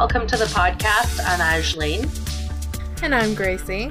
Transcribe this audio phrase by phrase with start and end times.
[0.00, 1.20] welcome to the podcast.
[1.26, 2.08] I'm Aislene.
[3.02, 3.90] And I'm Gracie.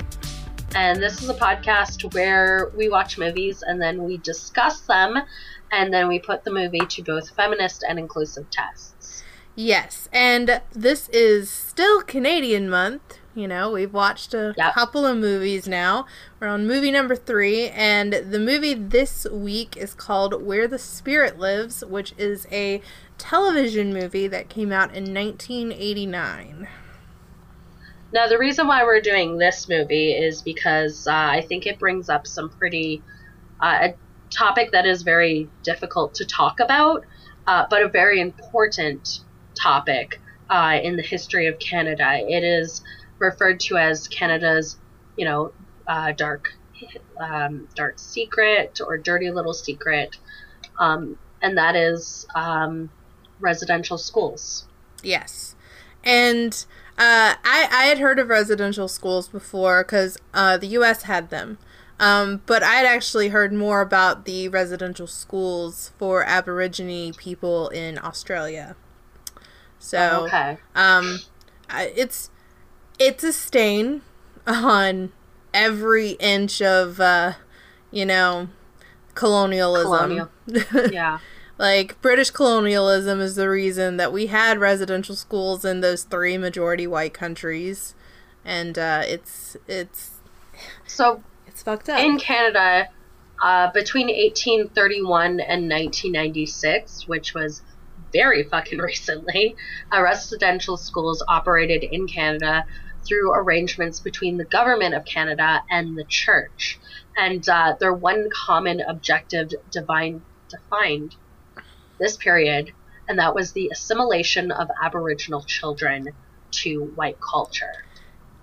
[0.73, 5.19] And this is a podcast where we watch movies and then we discuss them
[5.71, 9.23] and then we put the movie to both feminist and inclusive tests.
[9.53, 13.19] Yes, and this is still Canadian month.
[13.35, 14.73] You know, we've watched a yep.
[14.73, 16.07] couple of movies now.
[16.39, 21.37] We're on movie number three, and the movie this week is called Where the Spirit
[21.37, 22.81] Lives, which is a
[23.19, 26.67] television movie that came out in 1989.
[28.11, 32.09] Now, the reason why we're doing this movie is because uh, I think it brings
[32.09, 33.03] up some pretty.
[33.61, 33.95] Uh, a
[34.29, 37.05] topic that is very difficult to talk about,
[37.45, 39.19] uh, but a very important
[39.61, 42.19] topic uh, in the history of Canada.
[42.27, 42.81] It is
[43.19, 44.77] referred to as Canada's,
[45.15, 45.51] you know,
[45.87, 46.53] uh, dark,
[47.19, 50.17] um, dark secret or dirty little secret,
[50.79, 52.89] um, and that is um,
[53.39, 54.67] residential schools.
[55.03, 55.55] Yes,
[56.03, 56.65] and
[56.97, 61.03] uh, I I had heard of residential schools before because uh, the U.S.
[61.03, 61.57] had them.
[61.99, 68.77] Um, but I'd actually heard more about the residential schools for Aborigine people in Australia.
[69.79, 70.57] So, oh, okay.
[70.75, 71.19] um,
[71.69, 72.29] it's
[72.99, 74.01] it's a stain
[74.45, 75.11] on
[75.53, 77.33] every inch of, uh,
[77.91, 78.49] you know,
[79.15, 80.29] colonialism.
[80.47, 80.91] Colonial.
[80.91, 81.19] yeah.
[81.57, 86.85] like British colonialism is the reason that we had residential schools in those three majority
[86.85, 87.95] white countries,
[88.45, 90.19] and uh, it's it's
[90.85, 92.89] so it's fucked up in Canada.
[93.41, 97.61] Uh, between 1831 and 1996, which was
[98.11, 99.55] very fucking recently,
[99.93, 102.65] uh, residential schools operated in Canada
[103.07, 106.79] through arrangements between the government of Canada and the church.
[107.17, 111.15] And uh, their one common objective divine, defined
[111.99, 112.71] this period,
[113.07, 116.09] and that was the assimilation of Aboriginal children
[116.51, 117.73] to white culture.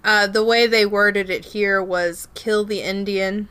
[0.05, 3.49] Uh, the way they worded it here was kill the Indian,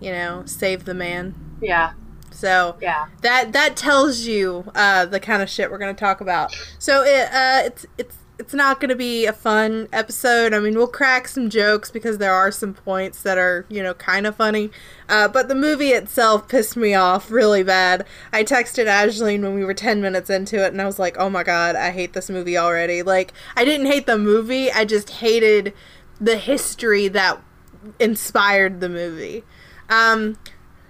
[0.00, 1.34] you know, save the man.
[1.60, 1.92] Yeah.
[2.30, 6.54] So yeah, that that tells you uh, the kind of shit we're gonna talk about.
[6.78, 10.52] So it uh, it's it's it's not going to be a fun episode.
[10.52, 13.94] I mean, we'll crack some jokes because there are some points that are, you know,
[13.94, 14.70] kind of funny.
[15.08, 18.06] Uh, but the movie itself pissed me off really bad.
[18.32, 21.30] I texted Ashley when we were 10 minutes into it and I was like, oh
[21.30, 23.02] my god, I hate this movie already.
[23.02, 25.72] Like, I didn't hate the movie, I just hated
[26.20, 27.40] the history that
[27.98, 29.44] inspired the movie.
[29.88, 30.36] Um,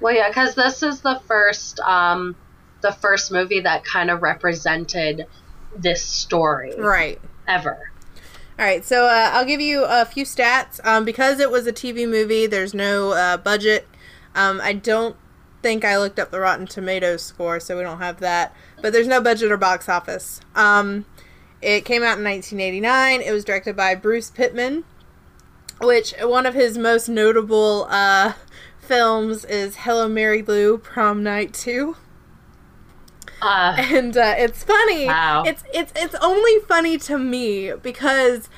[0.01, 2.35] well, yeah, because this is the first, um,
[2.81, 5.27] the first movie that kind of represented
[5.77, 7.21] this story, right?
[7.47, 7.93] Ever.
[8.59, 10.81] All right, so uh, I'll give you a few stats.
[10.85, 13.87] Um, because it was a TV movie, there's no uh, budget.
[14.35, 15.17] Um, I don't
[15.63, 18.55] think I looked up the Rotten Tomatoes score, so we don't have that.
[18.81, 20.41] But there's no budget or box office.
[20.55, 21.05] Um,
[21.61, 23.21] it came out in 1989.
[23.21, 24.85] It was directed by Bruce Pittman,
[25.81, 28.35] which one of his most notable uh,
[28.79, 31.97] films is Hello Mary Lou Prom Night 2.
[33.47, 35.07] Uh, and uh, it's funny.
[35.07, 35.45] Wow.
[35.47, 38.49] It's it's it's only funny to me because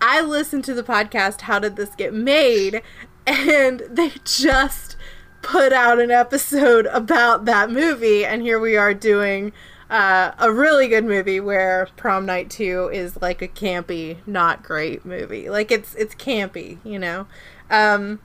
[0.00, 2.82] I listened to the podcast How Did This Get Made
[3.26, 4.96] and they just
[5.42, 9.52] put out an episode about that movie and here we are doing
[9.90, 15.04] uh, a really good movie where Prom Night 2 is like a campy, not great
[15.04, 15.50] movie.
[15.50, 17.26] Like it's it's campy, you know.
[17.68, 18.20] Um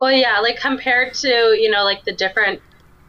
[0.00, 2.60] well, yeah, like compared to, you know, like the different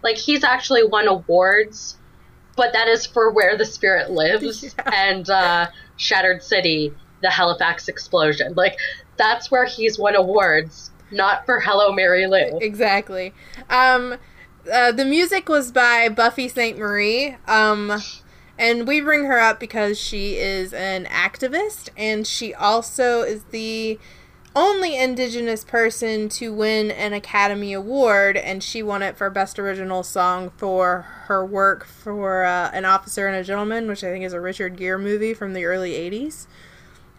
[0.04, 1.98] like he's actually won awards,
[2.56, 4.92] but that is for Where the Spirit Lives yeah.
[4.94, 5.68] and uh,
[5.98, 8.54] Shattered City, the Halifax explosion.
[8.56, 8.78] Like
[9.18, 12.60] that's where he's won awards, not for Hello Mary Lou.
[12.60, 13.34] Exactly.
[13.70, 14.18] Um,
[14.72, 17.36] uh, the music was by Buffy Sainte-Marie.
[17.48, 18.02] Um,
[18.58, 23.98] and we bring her up because she is an activist and she also is the
[24.60, 30.04] only Indigenous person to win an Academy Award, and she won it for Best Original
[30.04, 34.34] Song for her work for uh, An Officer and a Gentleman, which I think is
[34.34, 36.48] a Richard Gere movie from the early 80s.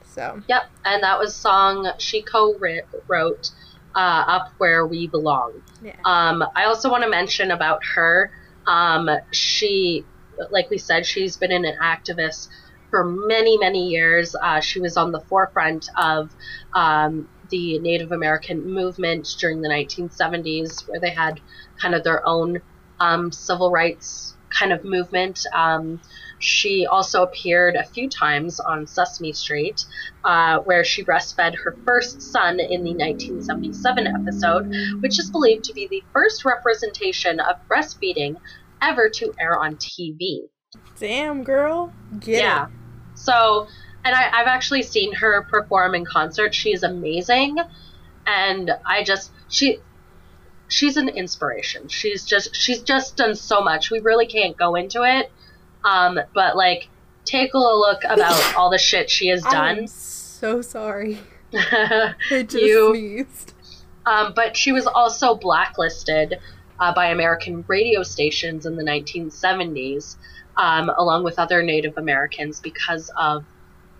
[0.04, 0.42] So.
[0.48, 3.50] Yep, and that was song she co-wrote
[3.94, 5.96] uh, "Up Where We Belong." Yeah.
[6.04, 8.30] Um, I also want to mention about her.
[8.66, 10.04] Um, she,
[10.50, 12.48] like we said, she's been an activist
[12.90, 14.34] for many, many years.
[14.34, 16.30] Uh, she was on the forefront of
[16.74, 21.40] um, the Native American movement during the 1970s, where they had
[21.80, 22.60] kind of their own
[22.98, 25.46] um, civil rights kind of movement.
[25.54, 26.00] Um,
[26.38, 29.84] she also appeared a few times on Sesame Street,
[30.24, 34.72] uh, where she breastfed her first son in the 1977 episode,
[35.02, 38.36] which is believed to be the first representation of breastfeeding
[38.80, 40.48] ever to air on TV.
[40.98, 41.92] Damn, girl.
[42.20, 42.64] Get yeah.
[42.66, 42.70] it.
[43.20, 43.68] So,
[44.04, 46.54] and I, I've actually seen her perform in concert.
[46.54, 47.56] She's amazing,
[48.26, 49.78] and I just she
[50.68, 51.88] she's an inspiration.
[51.88, 53.90] She's just she's just done so much.
[53.90, 55.30] We really can't go into it,
[55.84, 56.88] um, but like
[57.24, 59.78] take a look about all the shit she has done.
[59.80, 61.18] I'm so sorry.
[61.54, 63.54] I just You- sneezed.
[64.06, 66.40] Um, but she was also blacklisted
[66.80, 70.16] uh, by American radio stations in the 1970s,
[70.60, 73.44] um, along with other Native Americans, because of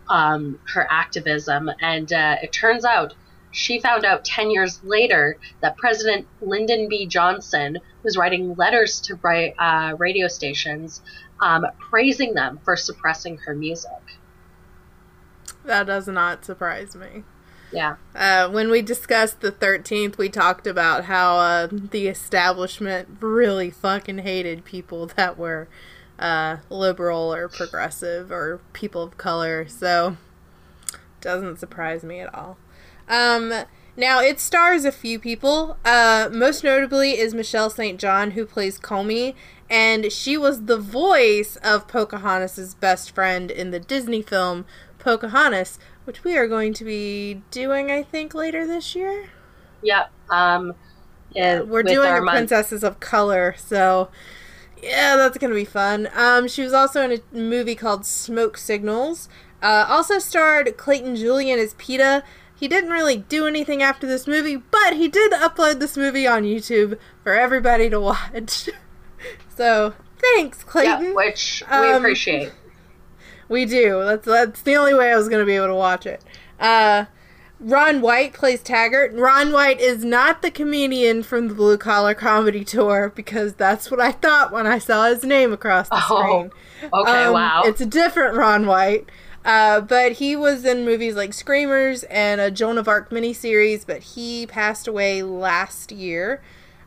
[0.09, 1.71] um, her activism.
[1.81, 3.15] And uh, it turns out
[3.51, 7.07] she found out 10 years later that President Lyndon B.
[7.07, 9.19] Johnson was writing letters to
[9.59, 11.01] uh, radio stations
[11.41, 13.91] um, praising them for suppressing her music.
[15.65, 17.25] That does not surprise me.
[17.73, 17.97] Yeah.
[18.15, 24.19] Uh, when we discussed the 13th, we talked about how uh, the establishment really fucking
[24.19, 25.67] hated people that were
[26.21, 29.67] uh, liberal or progressive or people of color.
[29.67, 30.17] So,
[31.21, 32.59] doesn't surprise me at all.
[33.09, 33.53] Um,
[33.97, 35.77] now, it stars a few people.
[35.85, 37.99] Uh, most notably is Michelle St.
[37.99, 39.35] John, who plays Komi,
[39.69, 44.65] and she was the voice of Pocahontas' best friend in the Disney film
[44.99, 49.31] Pocahontas, which we are going to be doing, I think, later this year.
[49.83, 50.11] Yep.
[50.29, 50.75] Um,
[51.37, 54.11] uh, We're doing month- Princesses of Color, so
[54.83, 56.09] yeah, that's gonna be fun.
[56.15, 59.29] Um, she was also in a movie called Smoke Signals.
[59.63, 62.23] Uh, also starred Clayton Julian as Pita.
[62.55, 66.43] He didn't really do anything after this movie, but he did upload this movie on
[66.45, 68.69] YouTube for everybody to watch.
[69.57, 71.05] so thanks, Clayton.
[71.07, 72.53] Yeah, which we Um, appreciate.
[73.49, 74.03] We do.
[74.05, 76.23] That's that's the only way I was going to be able to watch it.
[76.59, 77.07] Uh,
[77.61, 79.13] Ron White plays Taggart.
[79.13, 84.01] Ron White is not the comedian from the Blue Collar Comedy Tour because that's what
[84.01, 86.51] I thought when I saw his name across the Oh, screen.
[86.93, 87.63] Okay, Um, wow.
[87.67, 89.11] It's a different Ron White.
[89.45, 94.03] Uh, but he was in movies like Screamers and a Joan of Arc miniseries, but
[94.03, 96.43] he passed away last year.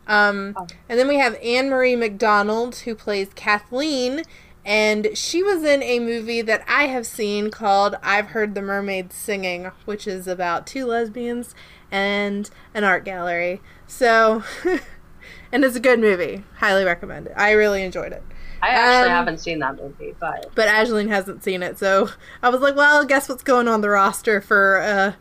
[0.06, 0.66] Um, Oh.
[0.88, 4.22] And then we have Ann-Marie MacDonald, who plays Kathleen,
[4.64, 9.14] and she was in a movie that I have seen called I've Heard the Mermaids
[9.14, 11.54] Singing, which is about two lesbians
[11.90, 13.60] and an art gallery.
[13.86, 14.42] So,
[15.52, 16.44] and it's a good movie.
[16.56, 17.34] Highly recommend it.
[17.36, 18.22] I really enjoyed it.
[18.62, 22.08] I actually um, haven't seen that movie, but But Aislene hasn't seen it, so
[22.42, 25.12] I was like, well, guess what's going on the roster for uh,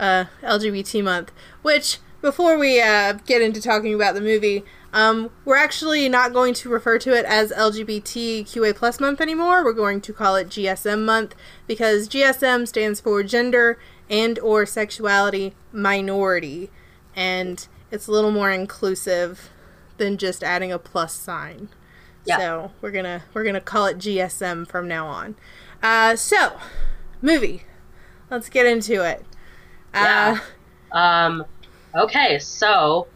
[0.00, 1.32] uh, LGBT month?
[1.62, 4.64] Which, before we uh, get into talking about the movie,
[4.94, 9.64] um, we're actually not going to refer to it as LGBTQA plus month anymore.
[9.64, 11.34] We're going to call it GSM month
[11.66, 13.76] because GSM stands for gender
[14.08, 16.70] and or sexuality minority,
[17.16, 19.50] and it's a little more inclusive
[19.96, 21.70] than just adding a plus sign.
[22.24, 22.38] Yeah.
[22.38, 25.34] So we're gonna we're gonna call it GSM from now on.
[25.82, 26.56] Uh, so
[27.20, 27.64] movie,
[28.30, 29.24] let's get into it.
[29.92, 30.38] Uh,
[30.94, 31.24] Yeah.
[31.24, 31.44] Um,
[31.96, 33.08] okay, so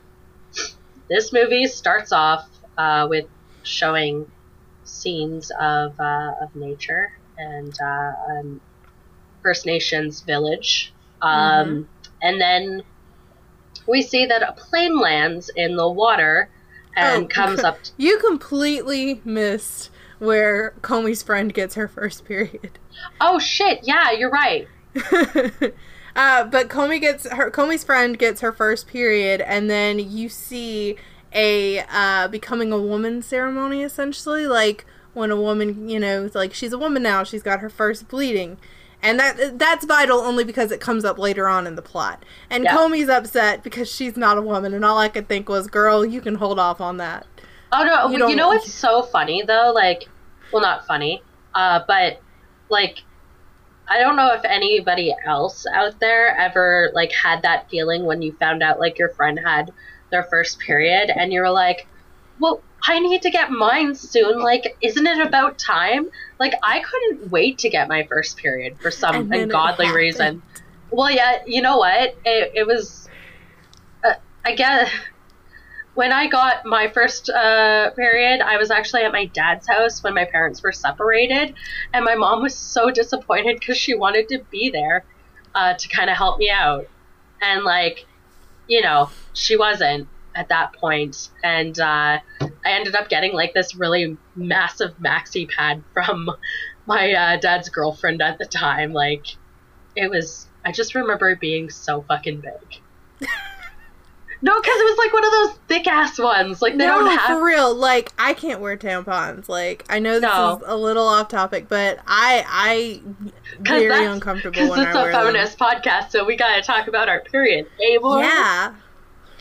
[1.09, 3.27] this movie starts off uh, with
[3.63, 4.31] showing
[4.85, 8.61] scenes of uh, of nature and uh, um,
[9.43, 11.89] First Nations village, um,
[12.23, 12.83] and then
[13.87, 16.51] we see that a plane lands in the water
[16.97, 17.79] and Oh, comes up.
[17.97, 22.79] you completely missed where Komi's friend gets her first period.
[23.21, 23.81] oh shit!
[23.85, 24.67] Yeah, you're right.
[26.19, 30.97] uh, but Komi gets her Komi's friend gets her first period, and then you see
[31.33, 34.85] a uh, becoming a woman ceremony essentially, like
[35.15, 38.59] when a woman, you know, like she's a woman now, she's got her first bleeding.
[39.01, 42.25] And that that's vital only because it comes up later on in the plot.
[42.51, 42.77] And Yeah.
[42.77, 46.21] Komi's upset because she's not a woman, and all I could think was, "Girl, you
[46.21, 47.27] can hold off on that."
[47.71, 48.09] Oh no!
[48.09, 49.73] You You, know what's so funny though?
[49.73, 50.09] Like,
[50.53, 51.23] well, not funny,
[51.55, 52.21] uh, but
[52.71, 53.05] like,
[53.89, 58.33] I don't know if anybody else out there ever like had that feeling when you
[58.33, 59.73] found out like your friend had
[60.11, 61.87] their first period, and you were like,
[62.39, 64.41] "Well, I need to get mine soon.
[64.41, 68.91] Like, isn't it about time?" Like, I couldn't wait to get my first period for
[68.91, 70.43] some And then it ungodly reason.
[70.91, 72.17] Well, yeah, you know what?
[72.25, 73.09] It, it was,
[74.05, 74.15] uh,
[74.45, 74.91] I guess,
[75.99, 80.15] when I got my first uh, period, I was actually at my dad's house when
[80.15, 81.57] my parents were separated,
[81.93, 85.05] and my mom was so disappointed because she wanted to be there
[85.57, 86.87] uh, to kind of help me out,
[87.43, 88.07] and like,
[88.69, 93.75] you know, she wasn't at that point, and uh, I ended up getting like this
[93.75, 96.31] really massive maxi pad from
[96.87, 98.93] my uh, dad's girlfriend at the time.
[98.93, 99.27] Like,
[99.97, 100.47] it was.
[100.65, 103.29] I just remember it being so fucking big.
[104.41, 106.63] No, because it was like one of those thick ass ones.
[106.63, 107.31] Like they no, don't have.
[107.31, 107.75] No, for real.
[107.75, 109.49] Like I can't wear tampons.
[109.49, 110.57] Like I know this No.
[110.59, 113.01] is a little off topic, but I I
[113.61, 115.25] very uncomfortable Because when it's I a wear them.
[115.27, 117.67] feminist podcast, so we gotta talk about our period.
[118.01, 118.21] Boy.
[118.21, 118.75] Yeah.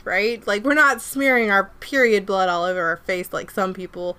[0.04, 0.46] Right?
[0.48, 4.18] Like we're not smearing our period blood all over our face like some people.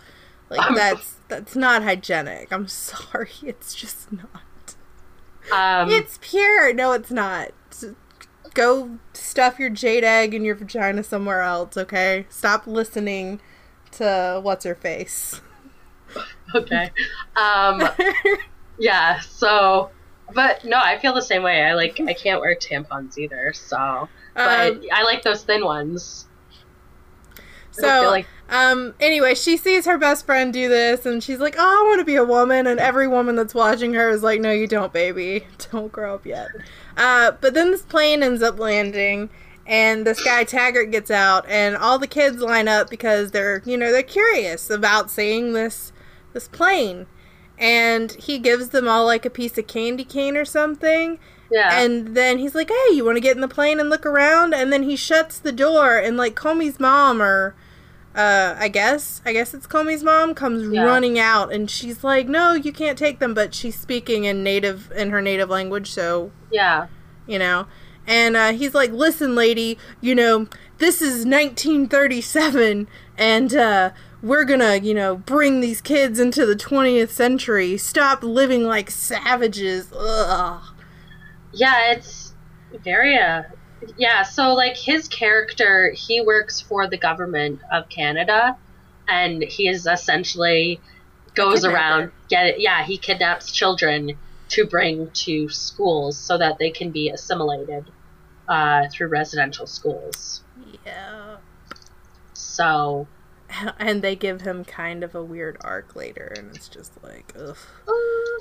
[0.49, 2.53] Like Um, that's that's not hygienic.
[2.53, 3.31] I'm sorry.
[3.43, 4.77] It's just not.
[5.51, 6.73] Um, It's pure.
[6.73, 7.49] No, it's not.
[8.55, 12.27] Go stuff your jade egg in your vagina somewhere else, okay?
[12.29, 13.41] Stop listening
[13.93, 15.41] to what's her face.
[16.55, 16.91] okay.
[17.37, 17.89] Um,
[18.79, 19.21] yeah.
[19.21, 19.91] So,
[20.35, 21.63] but no, I feel the same way.
[21.63, 22.01] I like.
[22.01, 23.53] I can't wear tampons either.
[23.53, 26.27] So, but Um, I like those thin ones.
[27.71, 28.95] So like Um.
[28.99, 32.05] Anyway, she sees her best friend do this, and she's like, "Oh, I want to
[32.05, 35.47] be a woman." And every woman that's watching her is like, "No, you don't, baby.
[35.73, 36.49] Don't grow up yet."
[36.99, 37.33] Uh.
[37.41, 39.31] But then this plane ends up landing,
[39.67, 43.77] and this guy Taggart gets out, and all the kids line up because they're, you
[43.77, 45.93] know, they're curious about seeing this
[46.35, 47.07] this plane,
[47.59, 51.19] and he gives them all like a piece of candy cane or something.
[51.51, 51.71] yeah.
[51.81, 54.53] And then he's like, "Hey, you want to get in the plane and look around?"
[54.55, 57.55] And then he shuts the door, and like Komi's mom, or
[58.15, 60.83] uh, I guess, I guess it's Komi's mom, comes Yeah.
[60.85, 64.91] running out, and she's like, "No, you can't take them." But she's speaking in native
[64.97, 66.87] in her native language, so yeah.
[67.27, 67.67] you know.
[68.07, 70.47] And uh, he's like, "Listen, lady, you know
[70.79, 73.91] this is 1937, and uh,
[74.23, 77.77] we're gonna, you know, bring these kids into the 20th century.
[77.77, 80.63] Stop living like savages." Ugh.
[81.53, 82.35] Yeah, it's
[82.85, 83.43] very uh
[83.97, 88.57] yeah, so like his character, he works for the government of Canada
[89.09, 90.81] and he is essentially
[91.35, 94.13] goes around get yeah, he kidnaps children
[94.49, 97.91] to bring to schools so that they can be assimilated
[98.49, 100.43] uh, through residential schools.
[100.85, 101.37] Yeah.
[102.33, 103.07] So
[103.79, 107.57] and they give him kind of a weird arc later and it's just like ugh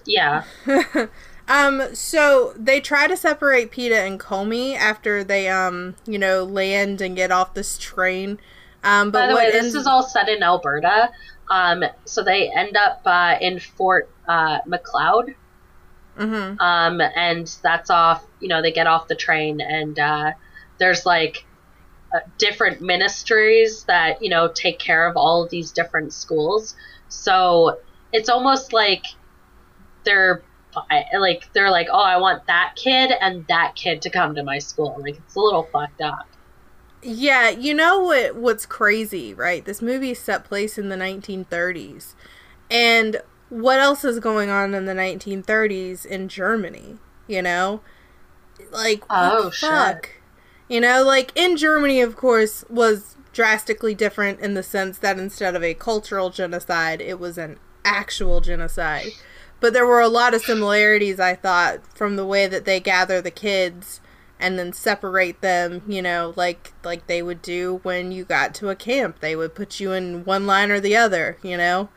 [0.07, 0.43] yeah.
[1.47, 7.01] um so they try to separate Pita and Komi after they um you know land
[7.01, 8.39] and get off this train
[8.83, 11.09] um but By the way, this ends- is all set in Alberta.
[11.49, 15.33] Um, so they end up uh, in Fort uh, Macleod.
[16.17, 16.59] Mhm.
[16.59, 18.25] um, and that's off.
[18.39, 20.31] You know, they get off the train, and uh,
[20.77, 21.45] there's like
[22.13, 26.75] uh, different ministries that you know take care of all of these different schools.
[27.07, 27.79] So
[28.11, 29.05] it's almost like
[30.03, 30.41] they're
[30.89, 34.43] bi- like they're like, oh, I want that kid and that kid to come to
[34.43, 34.97] my school.
[34.99, 36.27] Like it's a little fucked up.
[37.01, 39.63] Yeah, you know what what's crazy, right?
[39.63, 42.15] This movie is set place in the 1930s.
[42.69, 47.81] And what else is going on in the 1930s in Germany, you know?
[48.71, 49.69] Like Oh, shit.
[49.69, 50.09] fuck?
[50.67, 55.55] You know, like in Germany of course was drastically different in the sense that instead
[55.55, 59.11] of a cultural genocide, it was an actual genocide.
[59.59, 63.21] But there were a lot of similarities I thought from the way that they gather
[63.21, 64.01] the kids
[64.39, 68.69] and then separate them, you know, like like they would do when you got to
[68.69, 69.19] a camp.
[69.19, 71.89] They would put you in one line or the other, you know?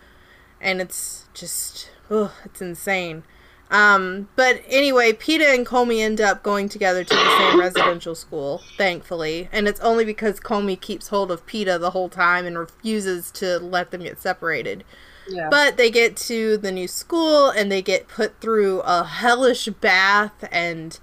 [0.60, 3.24] And it's just ugh, it's insane.
[3.70, 8.62] Um, but anyway, Pita and Komi end up going together to the same residential school,
[8.76, 9.48] thankfully.
[9.52, 13.58] And it's only because Komi keeps hold of Pita the whole time and refuses to
[13.60, 14.82] let them get separated.
[15.30, 15.48] Yeah.
[15.50, 20.44] But they get to the new school and they get put through a hellish bath
[20.50, 20.98] and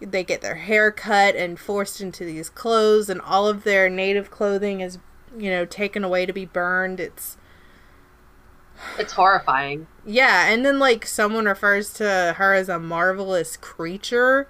[0.00, 4.30] they get their hair cut and forced into these clothes and all of their native
[4.30, 4.98] clothing is,
[5.36, 7.00] you know, taken away to be burned.
[7.00, 7.36] It's
[8.98, 9.86] it's horrifying.
[10.04, 14.48] yeah, and then like someone refers to her as a marvelous creature,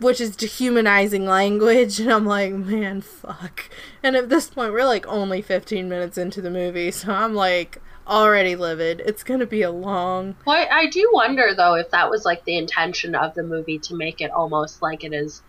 [0.00, 3.70] which is dehumanizing language, and I'm like, man, fuck.
[4.02, 7.80] And at this point, we're like only 15 minutes into the movie, so I'm like
[8.08, 9.00] already livid.
[9.04, 10.36] It's gonna be a long.
[10.46, 13.78] Well, I, I do wonder though if that was like the intention of the movie
[13.80, 15.42] to make it almost like it is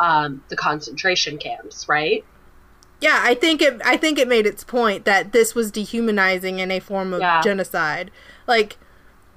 [0.00, 2.24] um, the concentration camps, right?
[3.00, 3.80] Yeah, I think it.
[3.84, 7.42] I think it made its point that this was dehumanizing in a form of Yeah.
[7.42, 8.10] genocide,
[8.46, 8.78] like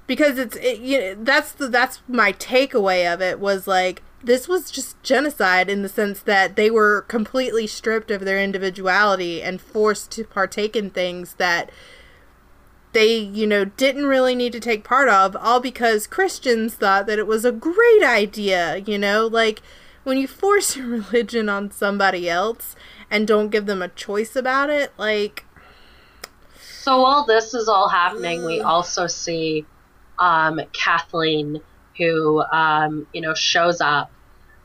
[0.06, 4.48] because it's it, you know, that's the that's my takeaway of it was like this
[4.48, 9.60] was just genocide in the sense that they were completely stripped of their individuality and
[9.60, 11.70] forced to partake in things that
[12.98, 17.18] they you know didn't really need to take part of all because Christians thought that
[17.18, 19.62] it was a great idea you know like
[20.02, 22.74] when you force your religion on somebody else
[23.08, 25.44] and don't give them a choice about it like
[26.58, 29.66] So while this is all happening, we also see
[30.18, 31.60] um, Kathleen,
[31.98, 34.10] who um, you know shows up,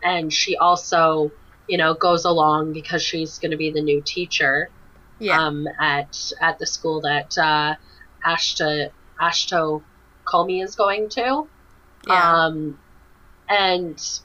[0.02, 1.32] and she also
[1.68, 4.70] you know, goes along because she's going to be the new teacher
[5.20, 5.40] Yeah.
[5.40, 7.76] um, at at the school that uh,
[8.26, 9.82] Ashta Ashto
[10.26, 11.48] Comey is going to.
[12.08, 12.46] yeah.
[12.46, 12.80] Um,
[13.50, 14.20] and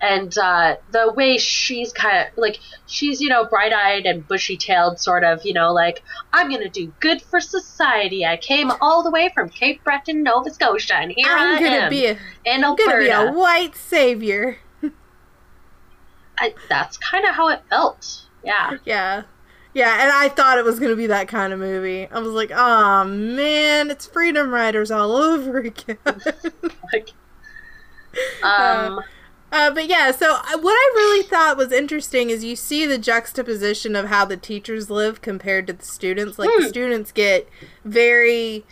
[0.00, 4.56] and uh, the way she's kind of like she's you know bright eyed and bushy
[4.56, 8.24] tailed, sort of you know like I'm gonna do good for society.
[8.24, 11.76] I came all the way from Cape Breton, Nova Scotia, and here I'm I gonna
[11.76, 14.58] am be a in I'm gonna be a white savior.
[16.40, 18.26] I, that's kind of how it felt.
[18.44, 18.78] Yeah.
[18.84, 19.22] Yeah.
[19.78, 22.08] Yeah, and I thought it was going to be that kind of movie.
[22.10, 25.98] I was like, oh man, it's Freedom Writers all over again.
[26.92, 27.12] Like,
[28.42, 29.00] um,
[29.52, 32.98] uh, but yeah, so uh, what I really thought was interesting is you see the
[32.98, 36.40] juxtaposition of how the teachers live compared to the students.
[36.40, 36.68] Like, the Hmm.
[36.68, 37.48] students get
[37.84, 38.64] very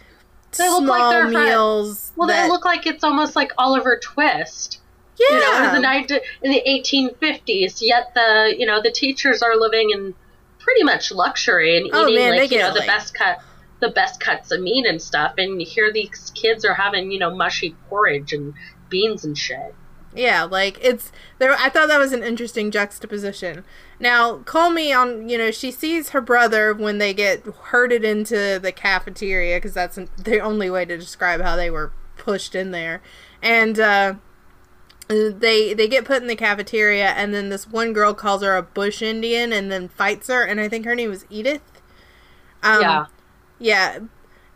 [0.59, 2.13] They like small fri- meals.
[2.17, 4.81] well, that, they look like it's almost like Oliver Twist.
[5.21, 5.27] yeah.
[5.37, 7.79] you know, in the in the 1850s.
[7.81, 10.15] Yet the you know the teachers are living in
[10.67, 13.39] pretty much luxury and Oh, eating man, like you know the like- best cut
[13.79, 15.35] the best cuts of meat and stuff.
[15.39, 18.53] And here these kids are having you know mushy porridge and
[18.89, 19.75] beans and shit.
[20.15, 21.53] Yeah, like it's there.
[21.53, 23.65] I thought that was an interesting juxtaposition.
[24.01, 28.59] Now, call me on, you know, she sees her brother when they get herded into
[28.59, 33.03] the cafeteria because that's the only way to describe how they were pushed in there,
[33.43, 34.15] and uh,
[35.09, 38.63] they they get put in the cafeteria, and then this one girl calls her a
[38.63, 41.63] bush Indian, and then fights her, and I think her name was Edith.
[42.63, 43.07] Um, yeah,
[43.59, 43.99] yeah,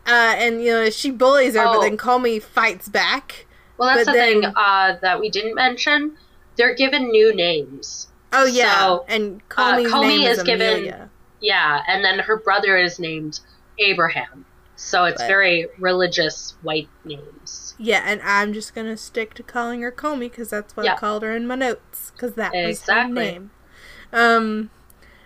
[0.05, 1.81] uh, and you know she bullies her, but Oh.
[1.81, 3.45] then Komi fights back.
[3.77, 6.17] well that's but the thing uh, that we didn't mention.
[6.57, 8.07] They're given new names.
[8.33, 12.77] Oh yeah, So, and uh, Komi's Komi is, is given- Yeah, and then her brother
[12.77, 13.39] is named
[13.79, 14.45] Abraham.
[14.75, 17.60] So it's But- very religious white names.
[17.83, 21.23] Yeah, and I'm just gonna stick to calling her Komi because that's what I called
[21.23, 23.51] her in my notes because that was her name.
[24.13, 24.69] Um,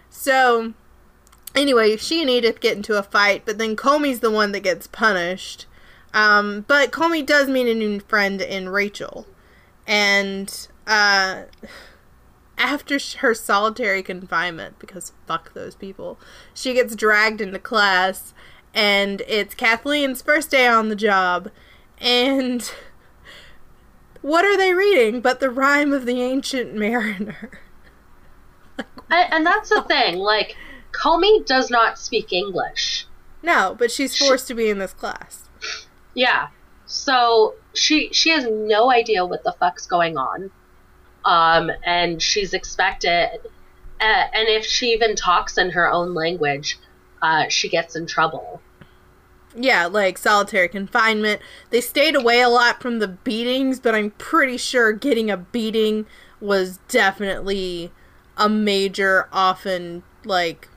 [0.10, 0.74] so
[1.54, 4.88] anyway, she and Edith get into a fight, but then Komi's the one that gets
[4.88, 5.66] punished.
[6.14, 9.28] Um, but Komi does meet a new friend in Rachel,
[9.86, 11.44] and uh,
[12.58, 16.18] after her solitary confinement, because fuck those people,
[16.54, 18.34] she gets dragged into class,
[18.74, 21.50] and it's Kathleen's first day on the job,
[22.00, 22.72] and
[24.22, 27.52] what are they reading but the rhyme of the ancient mariner?
[29.10, 30.18] And, and that's the thing.
[30.18, 30.56] Like,
[30.92, 33.06] Komi does not speak English.
[33.44, 35.50] No, but she's forced to be in this class.
[36.14, 36.48] Yeah.
[36.88, 40.52] So she she has no idea what the fuck's going on.
[41.24, 43.40] Um, and she's expected,
[44.00, 44.04] uh,
[44.34, 46.78] and if she even talks in her own language,
[47.22, 48.62] uh, she gets in trouble.
[49.56, 51.42] Yeah, like solitary confinement.
[51.70, 56.06] They stayed away a lot from the beatings, but I'm pretty sure getting a beating
[56.42, 57.92] was definitely
[58.38, 60.68] a major, often, like,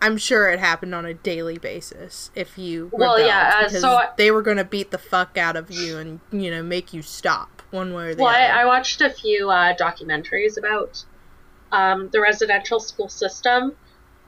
[0.00, 2.88] I'm sure it happened on a daily basis if you.
[2.92, 5.70] Well, rebelled, yeah, uh, so I- they were going to beat the fuck out of
[5.72, 8.52] you and, you know, make you stop one way or the Well, I, other.
[8.60, 11.04] I watched a few uh, documentaries about
[11.72, 13.74] um, the residential school system,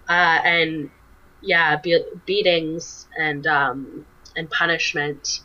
[0.09, 0.13] uh,
[0.45, 0.91] and
[1.43, 5.41] yeah, be- beatings and um, and punishment.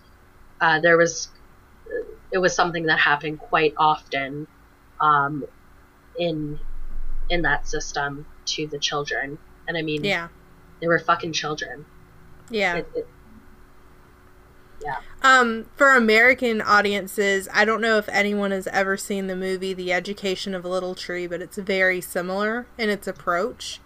[0.62, 1.30] Uh, there was
[2.32, 4.48] it was something that happened quite often
[5.00, 5.46] um,
[6.18, 6.60] in
[7.30, 10.28] in that system to the children, and I mean, yeah,
[10.80, 11.86] they were fucking children.
[12.50, 12.78] yeah.
[12.78, 13.08] It, it,
[15.24, 19.92] Um, for American audiences, I don't know if anyone has ever seen the movie The
[19.92, 23.80] Education of a Little Tree, but it's very similar in its approach.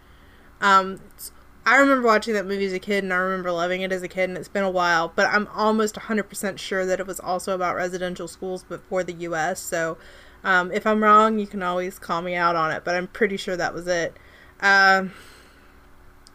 [0.60, 1.32] Um, it's-
[1.70, 4.08] I remember watching that movie as a kid, and I remember loving it as a
[4.08, 5.14] kid, and it's been a while.
[5.16, 9.14] But I'm almost 100% sure that it was also about residential schools, but for the
[9.14, 9.60] U.S.
[9.60, 10.00] So,
[10.44, 12.84] um, if I'm wrong, you can always call me out on it.
[12.84, 14.18] But I'm pretty sure that was it.
[14.62, 15.12] Um,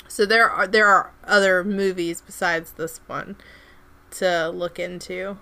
[0.06, 3.34] so there are there are other movies besides this one
[4.12, 5.38] to look into.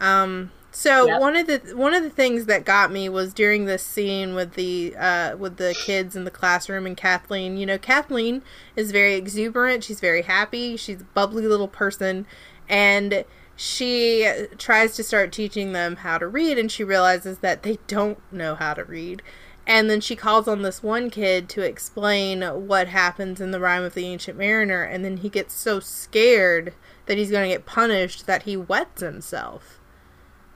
[0.00, 1.20] Um, so Yep.
[1.20, 4.54] one of the one of the things that got me was during this scene with
[4.54, 7.56] the uh, with the kids in the classroom and Kathleen.
[7.56, 8.42] You know, Kathleen
[8.76, 9.84] is very exuberant.
[9.84, 10.76] She's very happy.
[10.76, 12.26] She's a bubbly little person,
[12.68, 13.24] and
[13.56, 18.18] she tries to start teaching them how to read, and she realizes that they don't
[18.32, 19.22] know how to read.
[19.66, 23.82] And then she calls on this one kid to explain what happens in the rhyme
[23.82, 26.72] of the ancient mariner, and then he gets so scared
[27.06, 29.77] that he's going to get punished that he wets himself.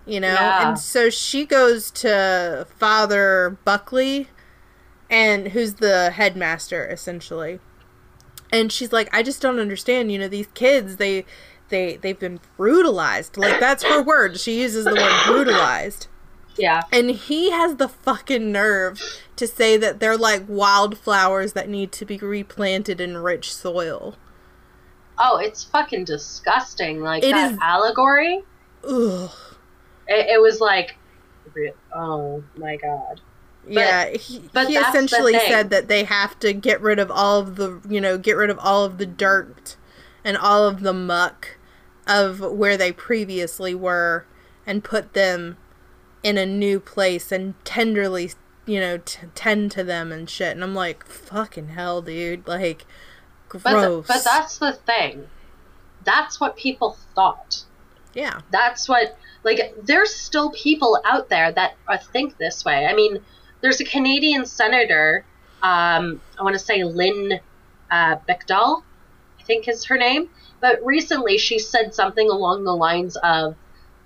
[0.07, 0.33] You know?
[0.33, 0.69] Yeah.
[0.71, 4.29] And so she goes to Father Buckley,
[5.11, 7.61] and who's the headmaster essentially.
[8.53, 11.25] And she's like, I just don't understand, you know, these kids, they
[11.69, 13.37] they they've been brutalized.
[13.37, 14.39] Like that's her word.
[14.39, 16.09] She uses the word brutalized.
[16.59, 16.83] Yeah.
[16.93, 19.01] And he has the fucking nerve
[19.37, 24.17] to say that they're like wildflowers that need to be replanted in rich soil.
[25.19, 27.01] Oh, it's fucking disgusting.
[27.01, 28.43] Like It that is- allegory.
[28.87, 29.31] Ugh.
[30.09, 30.97] It, it was like,
[31.95, 33.21] oh my god.
[33.67, 37.57] yeah, he, but he essentially said that they have to get rid of all of
[37.57, 39.77] the, you know, get rid of all of the dirt
[40.25, 41.57] and all of the muck
[42.07, 44.25] of where they previously were
[44.67, 45.57] and put them
[46.23, 48.31] in a new place and tenderly,
[48.67, 50.53] you know, t- tend to them and shit.
[50.53, 52.47] And I'm like, fucking hell, dude.
[52.47, 52.85] Like,
[53.51, 54.07] But gross.
[54.07, 55.27] but that's the thing.
[56.05, 57.63] That's what people thought.
[58.15, 58.41] yeah.
[58.51, 59.75] That's what like.
[59.83, 62.87] There's still people out there that uh, think this way.
[62.87, 63.21] I mean,
[63.61, 65.25] there's a Canadian senator.
[65.63, 67.41] Um, I want to say Lynn
[67.91, 68.83] uh, Beckdahl,
[69.39, 70.29] I think is her name.
[70.61, 73.57] But recently, she said something along the lines of,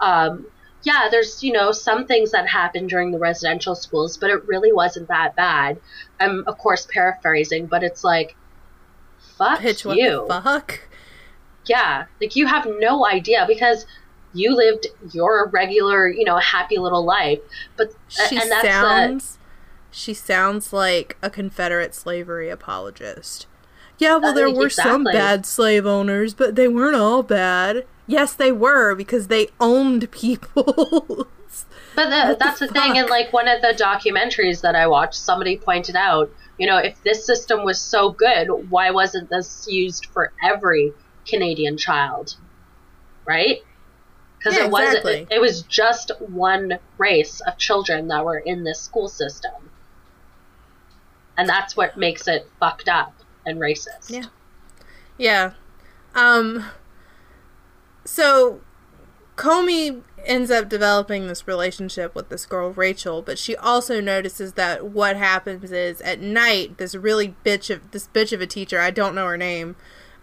[0.00, 0.46] um,
[0.82, 4.72] "Yeah, there's you know some things that happened during the residential schools, but it really
[4.72, 5.78] wasn't that bad."
[6.20, 8.36] I'm of course paraphrasing, but it's like,
[9.36, 10.80] "Fuck Pitch, you." fuck?
[11.66, 13.86] Yeah, like you have no idea because
[14.32, 17.40] you lived your regular, you know, happy little life.
[17.76, 19.38] But She and that's the, sounds
[19.96, 23.46] she sounds like a Confederate slavery apologist.
[23.98, 27.86] Yeah, well Uh, there were some bad slave owners, but they weren't all bad.
[28.06, 31.26] Yes, they were because they owned people.
[31.94, 32.98] but the, what the that's the, thing.
[32.98, 33.10] And fuck?
[33.10, 37.24] like one of the documentaries that I watched, somebody pointed out, you know, if this
[37.24, 40.92] system was so good, why wasn't this used for every
[41.26, 42.36] Canadian child?
[43.26, 43.62] Right?
[44.46, 44.88] Because Yeah, it wasn't.
[44.98, 45.26] exactly.
[45.28, 49.70] It, it was just one race of children that were in this school system,
[51.36, 53.12] and that's what makes it fucked up
[53.44, 54.08] and racist.
[54.08, 54.26] Yeah.
[55.18, 55.52] yeah.
[56.14, 56.66] Um
[58.04, 58.60] so
[59.34, 64.86] Komi ends up developing this relationship with this girl Rachel, but she also notices that
[64.86, 68.92] what happens is at night this really bitch of this bitch of a teacher, I
[68.92, 69.74] don't know her name.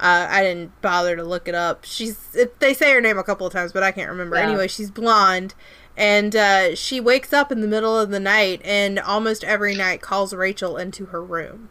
[0.04, 1.86] Uh, I didn't bother to look it up.
[1.86, 4.36] She's it, they say her name a couple of times, but I can't remember.
[4.36, 4.44] Yeah.
[4.50, 5.56] Anyway, she's blonde,
[5.96, 10.02] and uh, she wakes up in the middle of the night, and almost every night
[10.02, 11.70] calls Rachel into her room,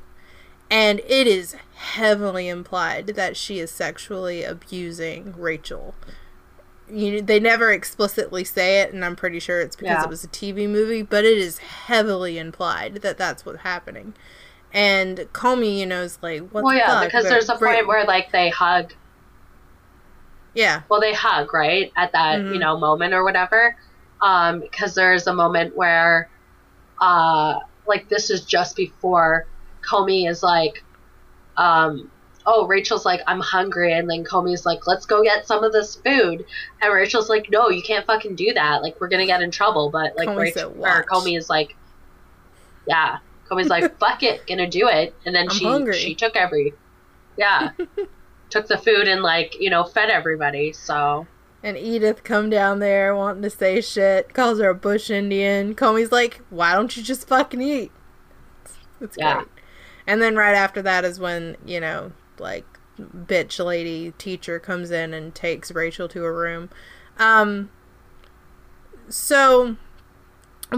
[0.70, 5.94] and it is heavily implied that she is sexually abusing Rachel.
[6.90, 10.04] You, they never explicitly say it, and I'm pretty sure it's because Yeah.
[10.04, 14.14] it was a TV movie, but it is heavily implied that that's what's happening.
[14.72, 17.04] And Komi, you know, is like, what Well, the yeah, fuck?
[17.04, 18.92] because But there's a point where like they hug.
[20.54, 22.54] yeah, Well, they hug right at that Mhm.
[22.54, 23.76] you know moment or whatever.
[24.20, 26.28] Um, because there's a moment where,
[27.00, 29.46] uh, like this is just before
[29.82, 30.82] Komi is like,
[31.56, 32.10] um,
[32.46, 35.96] oh Rachel's like I'm hungry, and then Komi's like let's go get some of this
[35.96, 36.44] food,
[36.80, 39.90] and Rachel's like no you can't fucking do that like we're gonna get in trouble,
[39.90, 41.04] but like Komi Rachel or.
[41.04, 41.74] Komi is like,
[42.86, 43.18] yeah,
[43.52, 45.92] Komi's like fuck it, gonna do it, and then I'm she hungry.
[45.98, 46.72] she took every,
[47.36, 47.70] yeah.
[48.50, 50.72] Took the food and like you know fed everybody.
[50.72, 51.26] So
[51.62, 55.74] and Edith come down there wanting to say shit, calls her a bush Indian.
[55.74, 57.92] Komi's like, why don't you just fucking eat?
[58.64, 59.34] It's, it's Yeah.
[59.36, 59.48] great.
[60.06, 62.66] And then right after that is when, you know, like,
[62.98, 66.68] bitch lady teacher comes in and takes Rachel to a room.
[67.18, 67.70] Um,
[69.08, 69.76] so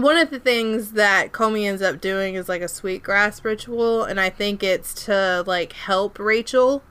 [0.01, 4.19] one of the things that Komi ends up doing is like a sweetgrass ritual, and
[4.19, 6.83] I think it's to like help Rachel.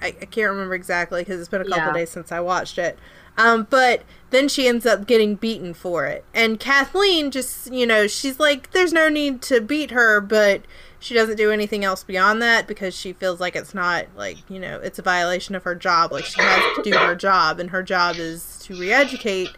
[0.00, 1.92] I, I can't remember exactly because it's been a couple Yeah.
[1.92, 2.98] days since I watched it.
[3.36, 6.24] Um, but then she ends up getting beaten for it.
[6.34, 10.62] And Kathleen just, you know, she's like, there's no need to beat her, but
[10.98, 14.58] she doesn't do anything else beyond that because she feels like it's not, like, you
[14.58, 16.12] know, it's a violation of her job.
[16.12, 19.50] Like, she has to do her job, and her job is to re educate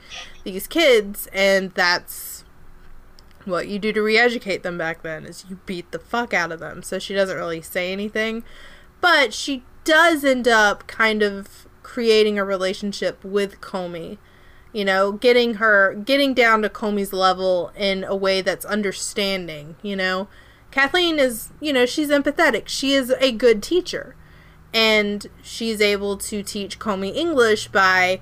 [0.45, 2.45] these kids, and that's
[3.45, 6.51] what you do to re educate them back then is you beat the fuck out
[6.51, 6.83] of them.
[6.83, 8.43] So she doesn't really say anything.
[9.01, 14.19] But she does end up kind of creating a relationship with Komi.
[14.73, 19.97] You know, getting her getting down to Komi's level in a way that's understanding, you
[19.97, 20.29] know.
[20.71, 22.65] Kathleen is, you know, she's empathetic.
[22.67, 24.17] She is a good teacher.
[24.75, 28.21] And she's able to teach Komi English by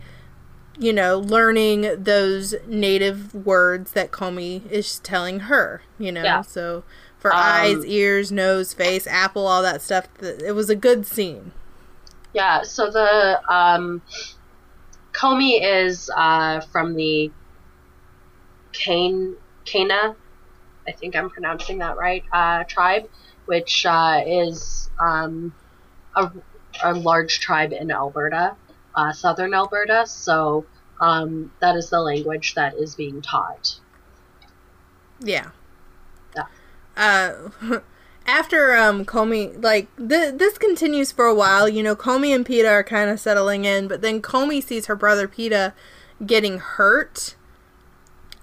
[0.79, 6.23] you know, learning those native words that Komi is telling her, you know.
[6.23, 6.43] Yeah.
[6.43, 6.83] So
[7.17, 11.53] for Um, eyes, ears, nose, face, apple, all that stuff, it was a good scene.
[12.35, 14.03] Yeah, so the um,
[15.15, 17.31] Komi is uh, from the
[18.73, 20.17] Kane Kana,
[20.87, 23.05] I think I'm pronouncing that right, uh, tribe,
[23.47, 25.55] which uh, is um,
[26.15, 26.31] a,
[26.83, 28.57] a large tribe in Alberta,
[28.95, 30.07] uh, southern Alberta.
[30.07, 30.67] So
[31.01, 33.79] um, that is the language that is being taught.
[35.21, 35.51] Yeah.
[36.37, 36.47] Yeah.
[36.97, 37.81] Uh,
[38.27, 41.69] after um Komi, like th- this continues for a while.
[41.69, 44.97] You know, Komi and Pita are kind of settling in, but then Komi sees her
[44.97, 45.75] brother Pita
[46.25, 47.37] getting hurt,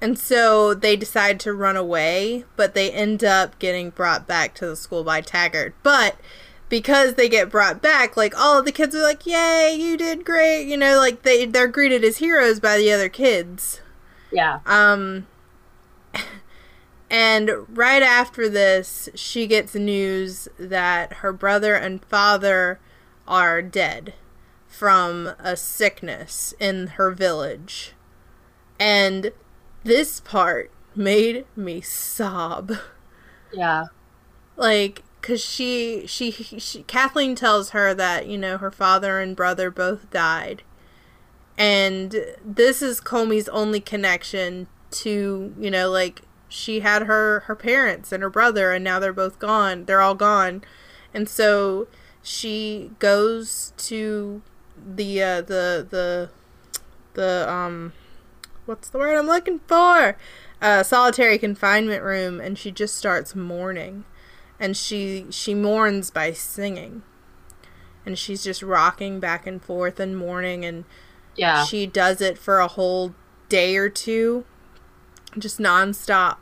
[0.01, 2.45] and so they decide to run away.
[2.55, 5.73] But they end up getting brought back to the school by Taggart.
[5.83, 6.17] But
[6.69, 10.23] because they get brought back, like all of the kids are like, "Yay, you did
[10.25, 13.81] great!" You know, like they they're greeted as heroes by the other kids.
[14.31, 14.59] Yeah.
[14.65, 15.27] Um,
[17.11, 22.79] and right after this, she gets news that her brother and father
[23.27, 24.13] are dead
[24.65, 27.91] from a sickness in her village.
[28.79, 29.33] And
[29.83, 32.77] this part made me sob.
[33.51, 33.87] Yeah.
[34.55, 39.69] Like, cause she, she, she, Kathleen tells her that, you know, her father and brother
[39.69, 40.63] both died.
[41.57, 48.11] And this is Komi's only connection to, you know, like, she had her her parents
[48.11, 49.85] and her brother and now they're both gone.
[49.85, 50.63] They're all gone.
[51.13, 51.87] And so
[52.21, 54.41] she goes to
[54.77, 56.29] the uh, the the
[57.13, 57.93] the um
[58.65, 60.17] what's the word i'm looking for?
[60.61, 64.05] Uh, solitary confinement room and she just starts mourning.
[64.59, 67.01] And she she mourns by singing.
[68.05, 70.85] And she's just rocking back and forth and mourning and
[71.35, 71.63] Yeah.
[71.65, 73.15] she does it for a whole
[73.49, 74.45] day or two
[75.37, 76.37] just nonstop.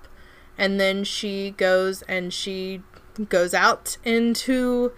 [0.57, 2.81] And then she goes and she
[3.27, 4.93] goes out into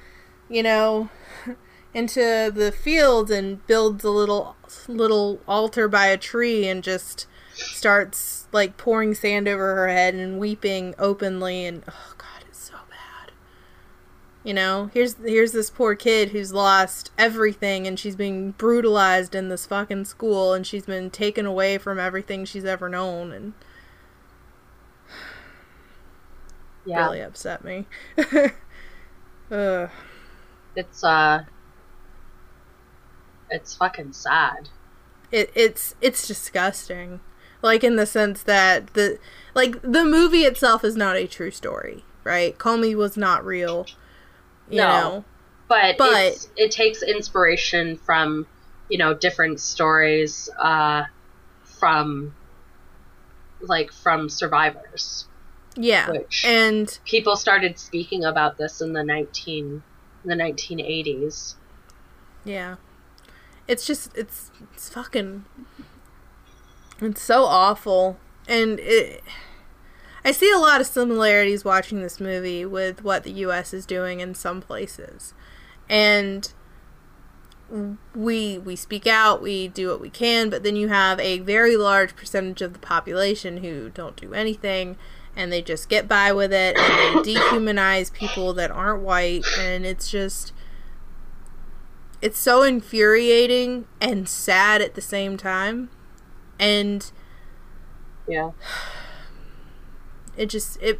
[0.49, 1.09] you know
[1.93, 4.55] into the field and builds a little
[4.87, 10.39] little altar by a tree and just starts like pouring sand over her head and
[10.39, 13.31] weeping openly and oh god it's so bad.
[14.43, 19.49] You know here's here's this poor kid who's lost everything and she's being brutalized in
[19.49, 23.53] this fucking school and she's been taken away from everything she's ever known and
[26.85, 27.05] yeah.
[27.05, 27.85] really upset me
[29.51, 29.89] Ugh.
[30.75, 31.43] It's uh
[33.49, 34.69] it's fucking sad.
[35.31, 37.19] it it's it's disgusting
[37.61, 39.19] like in the sense that the
[39.53, 43.85] like the movie itself is not a true story right komi was not real
[44.69, 44.87] you No.
[44.87, 45.25] know
[45.67, 48.45] But, But- it takes inspiration from,
[48.89, 51.03] you know, different stories uh
[51.63, 52.33] from
[53.61, 55.27] like from survivors.
[55.75, 59.65] Yeah Which and people started speaking about this in the 19
[60.23, 61.55] in the 1980s.
[62.43, 62.75] yeah
[63.67, 65.45] it's just it's it's fucking
[66.99, 69.23] it's so awful and it
[70.23, 74.19] I see a lot of similarities watching this movie with what the US is doing
[74.19, 75.33] in some places.
[75.89, 76.51] And
[78.13, 81.75] we we speak out, we do what we can, but then you have a very
[81.75, 84.97] large percentage of the population who don't do anything
[85.35, 89.85] and they just get by with it and they dehumanize people that aren't white and
[89.85, 90.53] it's just
[92.21, 95.89] it's so infuriating and sad at the same time.
[96.59, 97.11] And
[98.27, 98.51] Yeah.
[100.37, 100.99] it just it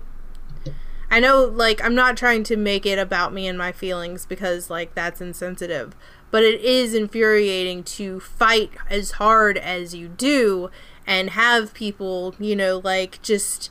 [1.10, 4.70] I know like I'm not trying to make it about me and my feelings because
[4.70, 5.94] like that's insensitive,
[6.32, 10.72] but it is infuriating to fight as hard as you do
[11.06, 13.70] and have people, you know, like just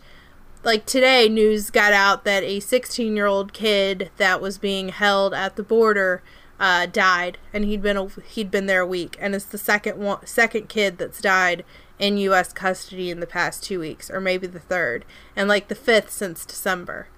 [0.63, 5.63] like today news got out that a 16-year-old kid that was being held at the
[5.63, 6.23] border
[6.59, 9.99] uh, died and he'd been a, he'd been there a week and it's the second
[9.99, 11.65] one second kid that's died
[11.99, 15.75] in US custody in the past 2 weeks or maybe the third and like the
[15.75, 17.09] fifth since December.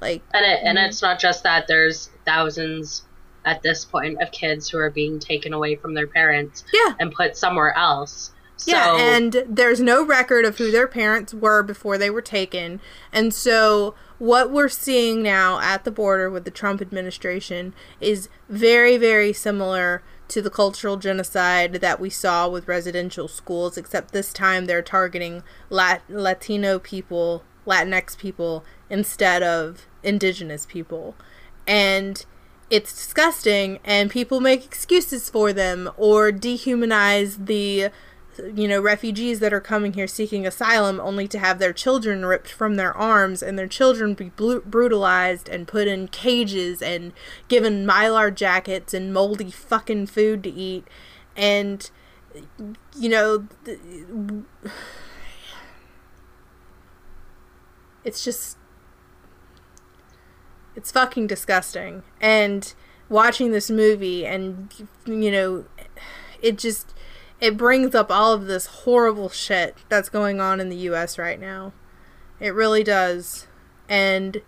[0.00, 3.02] Like And it, and it's not just that there's thousands
[3.46, 7.12] at this point of kids who are being taken away from their parents yeah, and
[7.12, 8.32] put somewhere else.
[8.56, 12.80] So, Yeah, and there's no record of who their parents were before they were taken.
[13.12, 18.96] And so what we're seeing now at the border with the Trump administration is very,
[18.96, 24.64] very similar to the cultural genocide that we saw with residential schools, except this time
[24.64, 31.14] they're targeting Lat- Latino people, Latinx people, instead of indigenous people.
[31.66, 32.24] And
[32.70, 37.90] it's disgusting, and people make excuses for them or dehumanize the
[38.54, 42.50] you know, refugees that are coming here seeking asylum only to have their children ripped
[42.50, 47.12] from their arms and their children be blu- brutalized and put in cages and
[47.48, 50.86] given mylar jackets and moldy fucking food to eat.
[51.36, 51.90] And,
[52.96, 53.46] you know,
[58.04, 58.58] it's just.
[60.74, 62.02] It's fucking disgusting.
[62.20, 62.74] And
[63.08, 64.70] watching this movie and,
[65.06, 65.64] you know,
[66.42, 66.94] it just
[67.40, 71.38] it brings up all of this horrible shit that's going on in the US right
[71.40, 71.72] now.
[72.40, 73.46] It really does.
[73.88, 74.42] And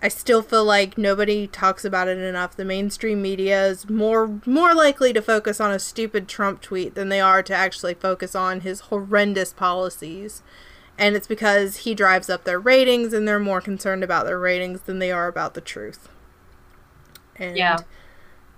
[0.00, 2.56] I still feel like nobody talks about it enough.
[2.56, 7.08] The mainstream media is more more likely to focus on a stupid Trump tweet than
[7.08, 10.42] they are to actually focus on his horrendous policies.
[10.96, 14.82] And it's because he drives up their ratings and they're more concerned about their ratings
[14.82, 16.08] than they are about the truth.
[17.36, 17.78] And Yeah.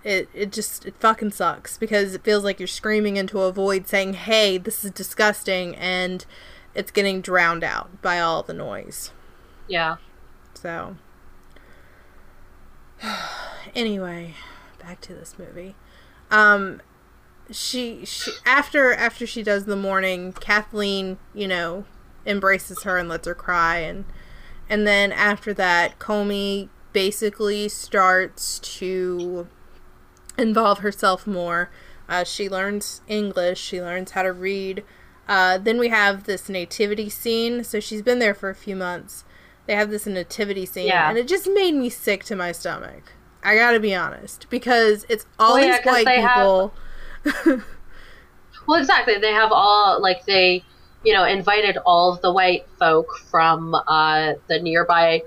[0.02, 3.86] It it just it fucking sucks because it feels like you're screaming into a void
[3.86, 6.24] saying, "Hey, this is disgusting," and
[6.74, 9.12] it's getting drowned out by all the noise.
[9.68, 9.96] Yeah.
[10.54, 10.96] So,
[13.74, 14.34] anyway,
[14.78, 15.74] back to this movie.
[16.30, 16.80] Um,
[17.50, 21.84] she she after after she does the morning, Kathleen, you know,
[22.24, 24.04] embraces her and lets her cry, and
[24.68, 29.48] and then after that, Komi basically starts to
[30.40, 31.70] involve herself more.
[32.08, 33.60] Uh, she learns English.
[33.60, 34.82] She learns how to read.
[35.28, 37.62] Uh, then we have this nativity scene.
[37.62, 39.24] So she's been there for a few months.
[39.66, 41.08] They have this nativity scene, Yeah.
[41.08, 43.12] and it just made me sick to my stomach.
[43.44, 47.62] I gotta be honest because it's all Well, yeah, white they have- people.
[48.66, 49.18] Well, exactly.
[49.18, 50.64] They have all like they,
[51.04, 55.22] you know, invited all of the white folk from uh, the nearby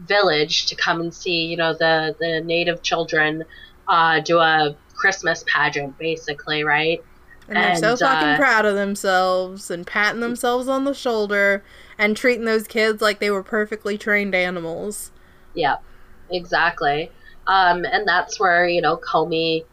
[0.00, 3.44] village to come and see, you know, the the native children
[3.88, 7.04] uh, do a Christmas pageant, basically, right?
[7.48, 11.64] And they're so And, fucking uh, proud of themselves and patting themselves on the shoulder
[11.96, 15.12] and treating those kids like they were perfectly trained animals.
[15.54, 15.76] Yeah,
[16.30, 17.10] exactly.
[17.46, 19.64] Um, and that's where you know Komi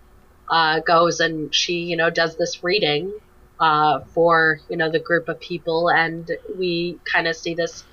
[0.49, 3.13] uh, goes and she you know does this reading
[3.60, 7.84] uh, for you know the group of people, and we kind of see this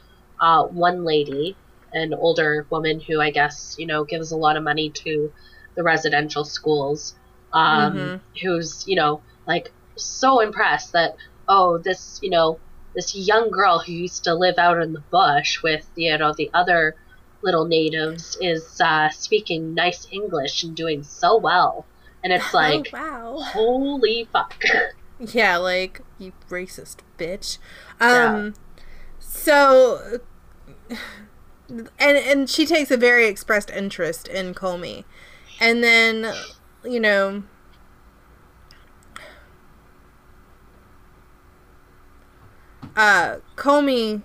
[0.41, 1.57] uh, one lady,
[1.93, 5.33] an older woman who I guess you know gives a lot of money to
[5.75, 7.15] the residential schools,
[7.53, 8.21] um, Mhm.
[8.43, 11.17] who's you know like so impressed that
[11.49, 12.59] oh this you know
[12.95, 16.51] this young girl who used to live out in the bush with you know the
[16.55, 16.95] other
[17.43, 21.85] little natives is uh, speaking nice English and doing so well,
[22.23, 23.41] and it's like oh, wow.
[23.41, 24.55] holy fuck.
[25.19, 27.59] Yeah, like you racist bitch.
[28.01, 28.55] Um
[29.21, 30.19] so
[31.69, 35.05] and and she takes a very expressed interest in Komi.
[35.62, 36.35] And then
[36.85, 37.44] you know
[42.96, 44.22] uh Komi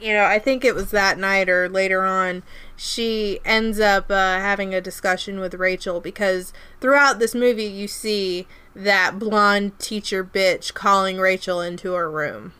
[0.00, 2.42] you know, I think it was that night or later on,
[2.76, 8.46] she ends up uh, having a discussion with Rachel because throughout this movie, you see
[8.76, 12.52] that blonde teacher bitch calling Rachel into her room.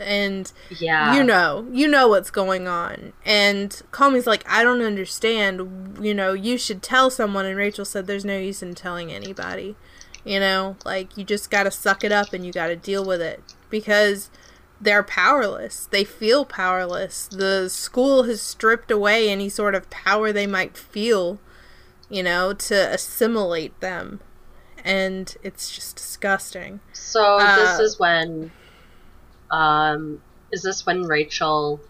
[0.00, 3.12] And Yeah, you know, you know what's going on.
[3.24, 5.98] And Komi's like, I don't understand.
[6.00, 7.46] You know, you should tell someone.
[7.46, 9.76] And Rachel said, There's no use in telling anybody.
[10.24, 13.42] You know, like, you just gotta suck it up and you gotta deal with it.
[13.70, 14.30] Because
[14.80, 15.86] they're powerless.
[15.90, 17.28] They feel powerless.
[17.28, 21.38] The school has stripped away any sort of power they might feel,
[22.08, 24.20] you know, to assimilate them.
[24.82, 26.80] And it's just disgusting.
[26.94, 28.50] So Uh, this is when,
[29.50, 31.80] um, is this when Rachel?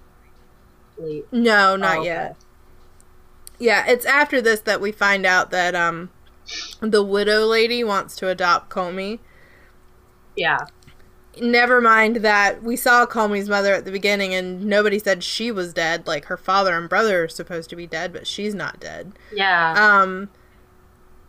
[1.32, 2.06] No, not Oh, okay.
[2.06, 2.36] yet.
[3.58, 6.10] Yeah, it's after this that we find out that um
[6.80, 9.20] the widow lady wants to adopt Komi.
[10.36, 10.66] Yeah,
[11.40, 15.72] Never mind that we saw Komi's mother at the beginning and nobody said she was
[15.72, 16.06] dead.
[16.06, 19.12] Like her father and brother are supposed to be dead, but she's not dead.
[19.30, 20.30] yeah, Um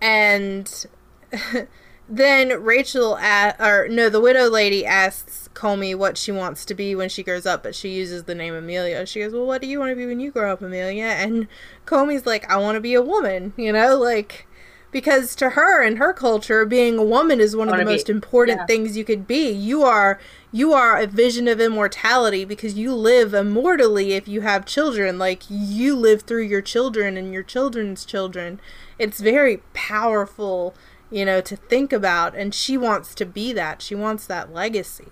[0.02, 0.86] and
[2.10, 6.96] then Rachel a or no, the widow lady asks Komi what she wants to be
[6.96, 9.06] when she grows up, but she uses the name Amelia.
[9.06, 11.48] She goes, "Well, what do you want to be when you grow up, Amelia?" And
[11.86, 14.48] Komi's like, "I want to be a woman," you know, like
[14.92, 18.10] because to her and her culture, being a woman is one of the be- most
[18.10, 18.66] important yeah.
[18.66, 19.50] things you could be.
[19.50, 20.20] You are
[20.52, 25.18] you are a vision of immortality because you live immortally if you have children.
[25.18, 28.60] Like you live through your children and your children's children.
[28.99, 30.76] It's very powerful,
[31.10, 33.82] you know, to think about and she wants to be that.
[33.82, 35.08] She wants that legacy.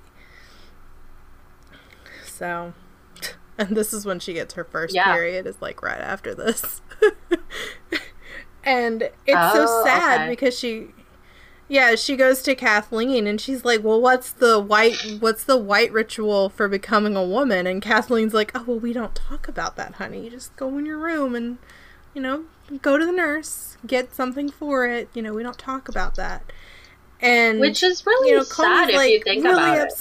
[2.39, 2.73] So
[3.57, 5.13] and this is when she gets her first Yeah.
[5.13, 6.81] period is like right after this.
[8.63, 10.29] and it's Oh, so sad okay.
[10.29, 10.87] because she
[11.71, 15.91] yeah, she goes to Kathleen and she's like, "Well, what's the white what's the white
[15.91, 19.95] ritual for becoming a woman?" And Kathleen's like, "Oh, well, we don't talk about that,
[19.95, 20.23] honey.
[20.23, 21.59] You just go in your room and
[22.15, 22.45] you know,
[22.81, 25.09] go to the nurse, get something for it.
[25.13, 26.41] You know, we don't talk about that."
[27.21, 29.93] And which is really you know, sad Komi's if like you think really about it.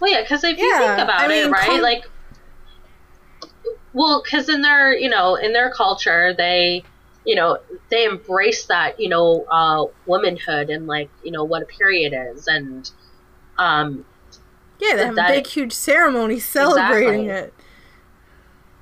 [0.00, 2.04] Well, yeah, because if you Yeah, think about I it, right, Com- like,
[3.92, 6.84] well, because in their, you know, in their culture, they,
[7.24, 7.58] you know
[7.90, 12.46] they embrace that you know uh, womanhood and like you know what a period is
[12.46, 12.90] and
[13.58, 14.04] um
[14.78, 17.28] yeah they have that, a big huge ceremony celebrating exactly.
[17.28, 17.54] it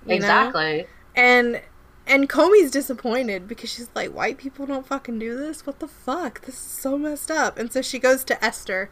[0.06, 0.88] exactly know?
[1.16, 1.62] and
[2.06, 5.66] and Komi's disappointed because she's like, white people don't fucking do this.
[5.66, 6.42] What the fuck?
[6.42, 7.58] This is so messed up.
[7.58, 8.90] And so she goes to Esther,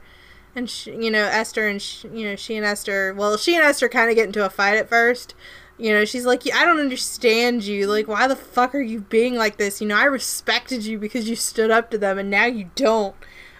[0.55, 3.15] and she, you know Esther and she, you know she and Esther.
[3.15, 5.35] Well, she and Esther kind of get into a fight at first,
[5.77, 7.87] you know, she's like, I don't understand you.
[7.87, 9.81] Like, why the fuck are you being like this?
[9.81, 13.17] You know, I respected you because you stood up to them, and now you don't.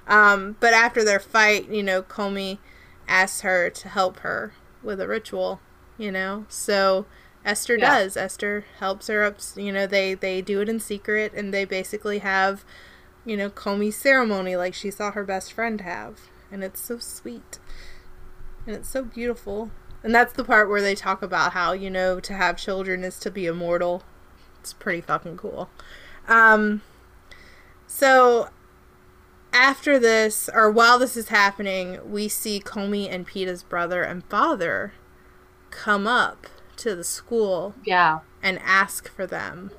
[0.07, 2.59] Um, but after their fight, you know, Komi
[3.09, 5.61] asks her to help her with a ritual,
[5.99, 6.47] you know?
[6.49, 7.07] So
[7.45, 7.99] Esther yeah.
[7.99, 8.17] does.
[8.17, 9.39] Esther helps her up.
[9.57, 12.65] You know, they, they do it in secret, and they basically have,
[13.25, 16.21] you know, Komi's ceremony like she saw her best friend have.
[16.55, 17.59] And it's so sweet.
[18.65, 19.73] And it's so beautiful.
[20.05, 23.19] And that's the part where they talk about how, you know, to have children is
[23.19, 24.05] to be immortal.
[24.61, 25.69] It's pretty fucking cool.
[26.29, 26.83] Um,
[27.89, 28.51] so
[29.53, 34.93] after this, or while this is happening, we see Komi and Pita's brother and father
[35.71, 36.47] come up
[36.77, 37.75] to the school.
[37.85, 38.21] Yeah.
[38.45, 39.73] And ask for them.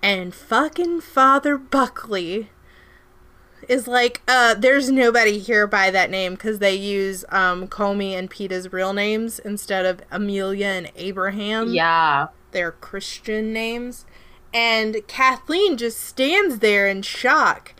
[0.00, 2.50] And fucking Father Buckley
[3.68, 8.30] is like, uh, there's nobody here by that name because they use um, Komi and
[8.30, 11.72] Pita's real names instead of Amelia and Abraham.
[11.72, 12.28] Yeah.
[12.52, 14.06] They're Christian names.
[14.54, 17.74] And Kathleen just stands there in shock.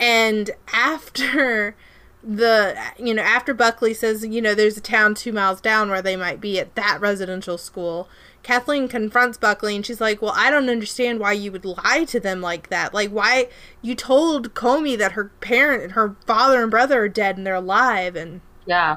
[0.00, 1.76] And after
[2.22, 6.02] the, you know, after Buckley says, you know, there's a town two miles down where
[6.02, 8.08] they might be at that residential school,
[8.42, 12.20] Kathleen confronts Buckley and she's like, Well, I don't understand why you would lie to
[12.20, 12.94] them like that.
[12.94, 13.48] Like, why
[13.82, 17.54] you told Komi that her parent, and her father and brother are dead and they're
[17.54, 18.16] alive.
[18.16, 18.96] And yeah,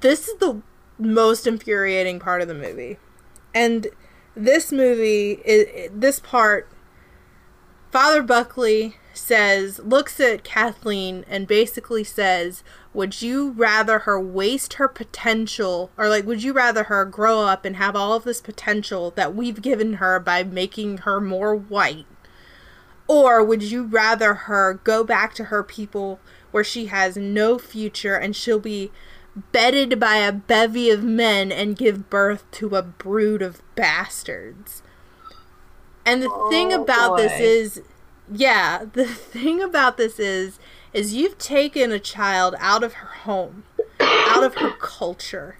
[0.00, 0.62] this is the
[0.98, 2.98] most infuriating part of the movie.
[3.54, 3.88] And
[4.34, 6.68] this movie, is, this part,
[7.90, 12.62] Father Buckley says, looks at Kathleen and basically says,
[12.98, 17.64] Would you rather her waste her potential, or like, would you rather her grow up
[17.64, 22.06] and have all of this potential that we've given her by making her more white?
[23.06, 26.18] Or would you rather her go back to her people
[26.50, 28.90] where she has no future and she'll be
[29.52, 34.82] bedded by a bevy of men and give birth to a brood of bastards?
[36.04, 37.22] And the oh, thing about boy.
[37.22, 37.82] this is
[38.28, 40.58] yeah, the thing about this is
[40.98, 43.62] is you've taken a child out of her home,
[44.00, 45.56] out of her culture,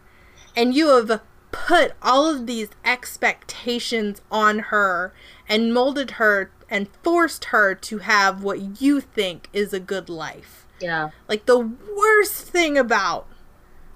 [0.57, 1.20] and you have
[1.53, 5.12] put all of these expectations on her
[5.49, 10.66] and molded her and forced her to have what you think is a good life.
[10.80, 11.11] Yeah.
[11.28, 13.28] Like the worst thing about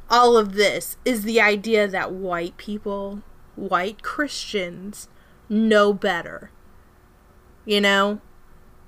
[0.09, 3.21] all of this is the idea that white people,
[3.57, 5.09] white Christians
[5.49, 6.53] know better.
[7.65, 8.21] You know?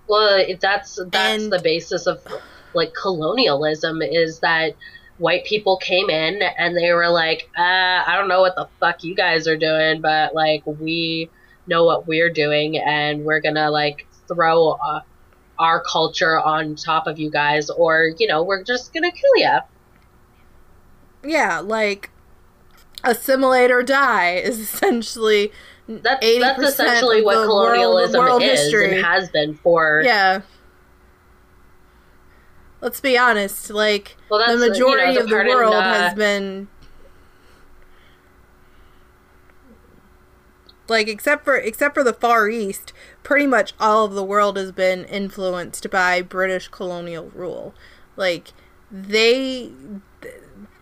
[0.09, 2.20] Well, that's that's and, the basis of
[2.74, 4.74] like colonialism is that
[5.18, 7.62] white people came in and they were like, uh,
[8.07, 11.30] I don't know what the fuck you guys are doing, but like we
[11.66, 15.00] know what we're doing and we're gonna like throw uh,
[15.59, 19.59] our culture on top of you guys, or you know, we're just gonna kill you.
[21.24, 22.11] Yeah, like
[23.02, 25.52] assimilate or die is essentially
[25.87, 28.97] that's that's essentially what colonialism world, world is history.
[28.97, 30.03] and has been for.
[30.05, 30.41] Yeah.
[32.80, 33.70] Let's be honest.
[33.70, 36.68] Like well, the majority you know, the of the world in, uh, has been.
[40.87, 44.72] Like except for except for the Far East, pretty much all of the world has
[44.72, 47.74] been influenced by British colonial rule.
[48.16, 48.53] Like
[48.91, 49.72] they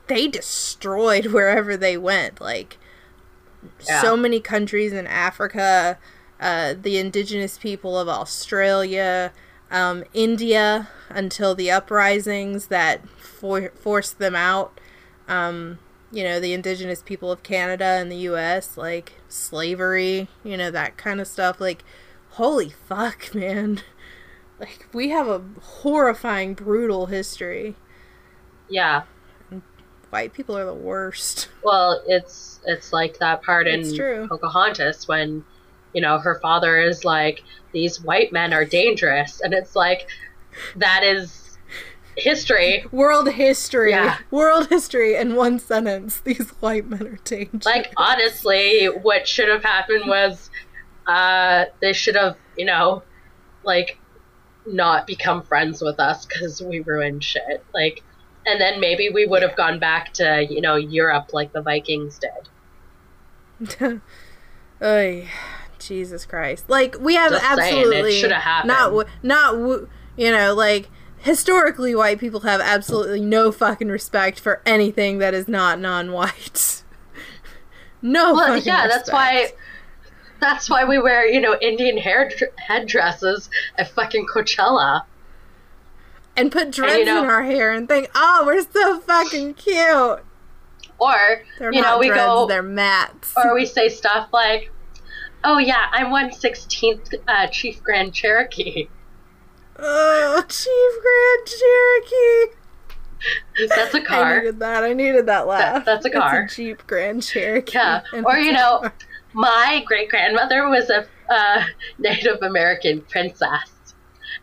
[0.07, 2.41] they destroyed wherever they went.
[2.41, 2.79] Like
[3.87, 4.01] yeah.
[4.01, 5.99] so many countries in Africa,
[6.41, 9.33] uh, the indigenous people of Australia,
[9.71, 14.79] um, India, until the uprisings that for- forced them out.
[15.29, 15.79] Um,
[16.11, 20.97] you know, the indigenous people of Canada and the US, like slavery, you know, that
[20.97, 21.61] kind of stuff.
[21.61, 21.85] Like,
[22.31, 23.81] holy fuck, man.
[24.61, 27.77] Like, we have a horrifying, brutal history.
[28.69, 29.03] Yeah
[30.13, 31.49] white people are the worst.
[31.65, 35.45] Well, it's it's like that part it's in Pocahontas when
[35.95, 37.43] you know her father is like
[37.73, 39.41] these white men are dangerous.
[39.41, 40.07] And it's like
[40.77, 41.57] that is
[42.17, 42.85] history.
[42.93, 43.93] World history.
[43.93, 44.19] Yeah.
[44.31, 46.21] world history in one sentence.
[46.21, 47.65] These white men are dangerous.
[47.65, 50.51] Like honestly what should have happened was
[51.07, 53.03] uh they should have you know
[53.65, 53.99] like
[54.67, 57.65] not become friends with us because we ruined shit.
[57.73, 58.03] Like
[58.47, 62.19] and then maybe we would have gone back to you know Europe like the Vikings
[62.19, 64.01] did.
[64.81, 65.29] Ay,
[65.79, 66.69] Jesus Christ!
[66.69, 68.69] Like we have Just absolutely shoulda happened.
[68.69, 69.55] not not
[70.17, 75.49] you know like historically white people have absolutely no fucking respect for anything that is
[75.49, 76.83] not non-white.
[78.03, 78.35] no.
[78.35, 79.53] Well, fucking yeah, that's why.
[80.41, 82.29] That's why we wear, you know, Indian hair
[82.59, 85.05] headdresses at fucking Coachella.
[86.37, 90.21] And put dreads know- in our hair and think, oh, we're so fucking cute.
[90.99, 93.33] Or, They're you know, we dreads, go, they're mats.
[93.37, 94.71] or we say stuff like,
[95.43, 98.87] "Oh yeah, I'm one sixteenth uh, Chief Grand Cherokee."
[99.81, 102.57] oh, Chief Grand Cherokee.
[103.77, 104.25] That's a car.
[104.35, 104.85] I needed that.
[104.85, 105.85] I needed that laugh.
[105.85, 106.47] that's a It's car.
[106.47, 107.73] Jeep Grand Cherokee.
[107.79, 108.03] Yeah.
[108.25, 108.85] Or you know,
[109.33, 111.65] my great grandmother was a uh,
[111.99, 113.72] Native American princess,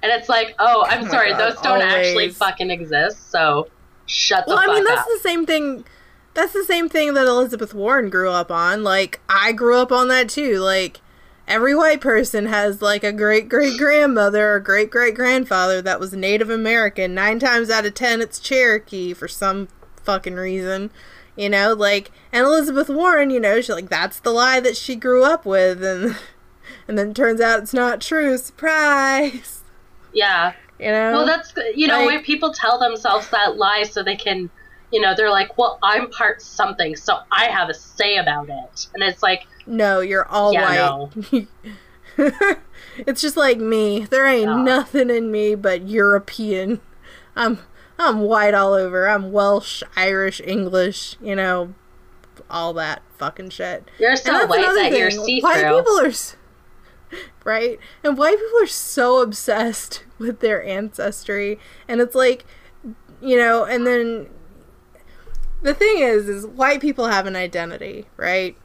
[0.02, 3.32] and it's like, oh, I'm Oh sorry, God, those don't actually fucking exist.
[3.32, 3.68] So
[4.06, 4.68] shut the fuck up.
[4.68, 5.08] Well, I mean, that's up.
[5.08, 5.86] the same thing.
[6.34, 8.84] That's the same thing that Elizabeth Warren grew up on.
[8.84, 10.60] Like, I grew up on that too.
[10.60, 11.02] Like,
[11.48, 16.14] every white person has like a great great grandmother or great great grandfather that was
[16.14, 17.14] Native American.
[17.14, 19.68] Nine times out of ten, it's Cherokee for some
[20.04, 20.92] fucking reason.
[21.36, 24.96] You know, like, and Elizabeth Warren, you know, she's like, that's the lie that she
[24.96, 26.18] grew up with, and
[26.88, 28.38] and then it turns out it's not true.
[28.38, 29.59] Surprise.
[30.14, 30.54] Yeah.
[30.80, 31.12] You know.
[31.12, 34.50] Well, that's you know Like- when people tell themselves that lie so they can,
[34.92, 38.88] you know, they're like, well, I'm part something, so I have a say about it,
[38.94, 40.98] and it's like, No, you're all Yeah,
[41.32, 41.48] white.
[42.98, 44.06] it's just like me.
[44.10, 44.64] There ain't Yeah.
[44.64, 46.82] nothing in me but European.
[47.36, 47.60] I'm
[47.98, 49.10] I'm white all over.
[49.10, 51.74] I'm Welsh, Irish, English, you know,
[52.50, 53.90] all that fucking shit.
[54.00, 55.26] you're so white that you're thing.
[55.26, 55.78] see White through.
[55.80, 56.12] people are
[57.44, 62.46] right, and white people are so obsessed with their ancestry, and it's like,
[63.22, 64.28] you know, and then
[65.62, 68.56] the thing is, is white people have an identity, right?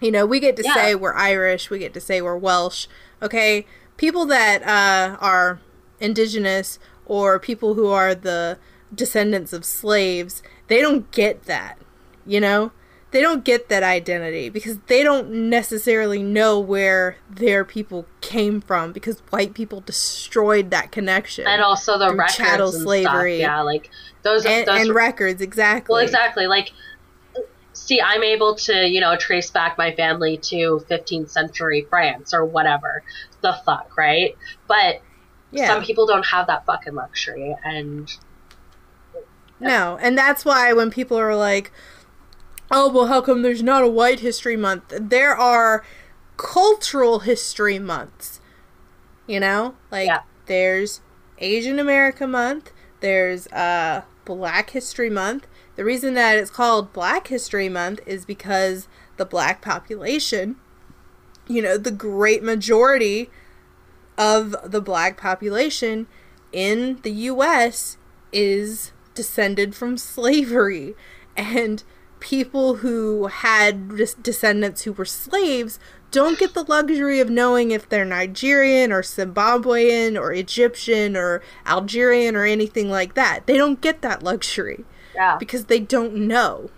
[0.00, 0.74] You know, we get to Yeah.
[0.74, 2.86] say we're Irish, we get to say we're Welsh,
[3.22, 3.66] okay?
[3.96, 5.60] People that uh, are
[6.00, 8.58] indigenous or people who are the
[8.94, 11.78] descendants of slaves, they don't get that,
[12.26, 12.72] you know?
[13.10, 18.92] They don't get that identity because they don't necessarily know where their people came from
[18.92, 21.46] because white people destroyed that connection.
[21.46, 23.38] and also the records chattel and slavery.
[23.38, 23.48] stuff.
[23.50, 23.90] Yeah, like
[24.22, 25.94] those and, those and records, exactly.
[25.94, 26.46] Well, exactly.
[26.46, 26.72] Like,
[27.72, 32.44] see, I'm able to, you know, trace back my family to 15th century France or
[32.44, 33.02] whatever
[33.40, 34.36] the fuck, right?
[34.66, 35.00] But
[35.50, 35.68] Yeah.
[35.68, 38.10] some people don't have that fucking luxury, and
[39.60, 41.72] No, and that's why when people are like,
[42.70, 45.84] "Oh, well, how come there's not a White History Month?" There are
[46.36, 48.40] cultural history months.
[49.26, 50.20] You know, like Yeah.
[50.46, 51.00] there's
[51.38, 55.46] Asian America Month, there's uh Black History Month.
[55.76, 60.56] The reason that it's called Black History Month is because the black population,
[61.46, 63.30] you know, the great majority
[64.16, 66.06] of the black population
[66.52, 67.96] in the US
[68.32, 70.94] is descended from slavery
[71.36, 71.84] and
[72.20, 75.78] people who had des- descendants who were slaves
[76.10, 82.34] don't get the luxury of knowing if they're Nigerian or Zimbabwean or Egyptian or Algerian
[82.34, 83.46] or anything like that.
[83.46, 85.36] They don't get that luxury yeah.
[85.38, 86.70] because they don't know.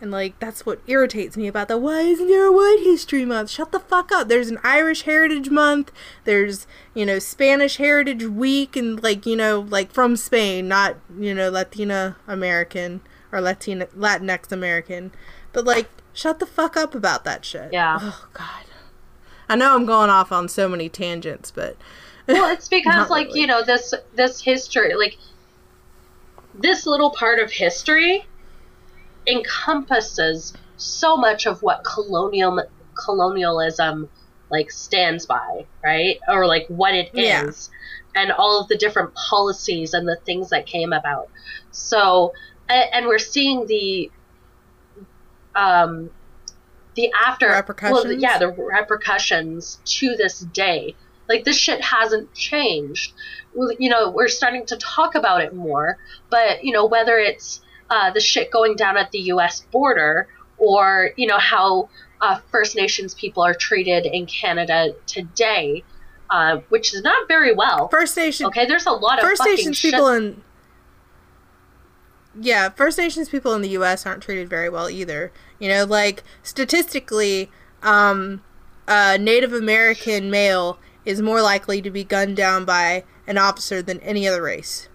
[0.00, 3.50] And like that's what irritates me about the Why isn't there a White History Month?
[3.50, 4.28] Shut the fuck up.
[4.28, 5.92] There's an Irish Heritage Month.
[6.24, 11.34] There's you know Spanish Heritage Week and like you know like from Spain, not you
[11.34, 13.02] know Latina American
[13.32, 15.12] or Latina Latinx American.
[15.52, 17.72] But like shut the fuck up about that shit.
[17.72, 17.98] Yeah.
[18.00, 18.64] Oh god.
[19.48, 21.76] I know I'm going off on so many tangents, but
[22.28, 23.40] Well, it's because like really.
[23.40, 25.16] you know this this history, like
[26.54, 28.26] this little part of history
[29.26, 32.62] encompasses so much of what colonial
[32.94, 34.08] colonialism
[34.50, 36.18] like stands by, right?
[36.28, 37.70] Or like what it is,
[38.14, 38.22] Yeah.
[38.22, 41.28] and all of the different policies and the things that came about.
[41.70, 42.32] So,
[42.70, 44.10] and, we're seeing the
[45.54, 46.10] um
[46.94, 48.22] the after Well, Repercussions?
[48.22, 50.94] yeah, the repercussions to this day.
[51.28, 53.12] Like this shit hasn't changed.
[53.54, 55.98] Well, You know, we're starting to talk about it more,
[56.30, 59.60] but you know, whether it's uh, the shit going down at the U.S.
[59.72, 61.88] border, or you know how
[62.20, 65.82] uh, First Nations people are treated in Canada today,
[66.30, 67.88] uh, which is not very well.
[67.88, 69.92] First Nation Okay, there's a lot of First fucking Nations shit.
[69.94, 70.42] people in
[72.40, 74.06] yeah, First Nations people in the U.S.
[74.06, 75.30] aren't treated very well either.
[75.58, 77.50] You know, like statistically,
[77.82, 78.42] um,
[78.88, 84.00] a Native American male is more likely to be gunned down by an officer than
[84.00, 84.88] any other race.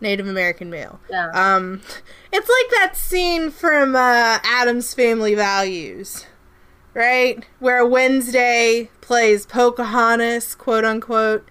[0.00, 1.00] Native American male.
[1.10, 1.30] yeah.
[1.32, 1.80] Um,
[2.32, 6.26] it's like that scene from uh, Addams Family Values,
[6.92, 7.44] right?
[7.60, 11.48] Where Wednesday plays Pocahontas, quote unquote,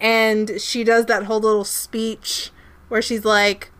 [0.00, 2.50] and she does that whole little speech
[2.88, 3.72] where she's like,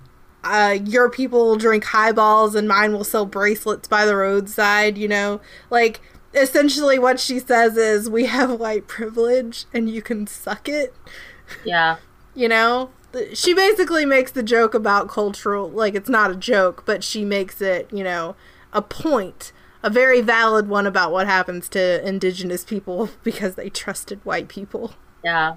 [0.44, 5.08] uh, your people will drink highballs and mine will sell bracelets by the roadside, you
[5.08, 5.40] know?
[5.70, 6.00] Like,
[6.32, 10.94] essentially what she says is, we have white privilege and you can suck it.
[11.64, 11.96] Yeah.
[12.34, 12.90] you know?
[13.34, 17.60] She basically makes the joke about cultural, like, it's not a joke, but she makes
[17.60, 18.36] it, you know,
[18.72, 19.52] a point.
[19.82, 24.94] A very valid one about what happens to indigenous people because they trusted white people.
[25.24, 25.56] Yeah.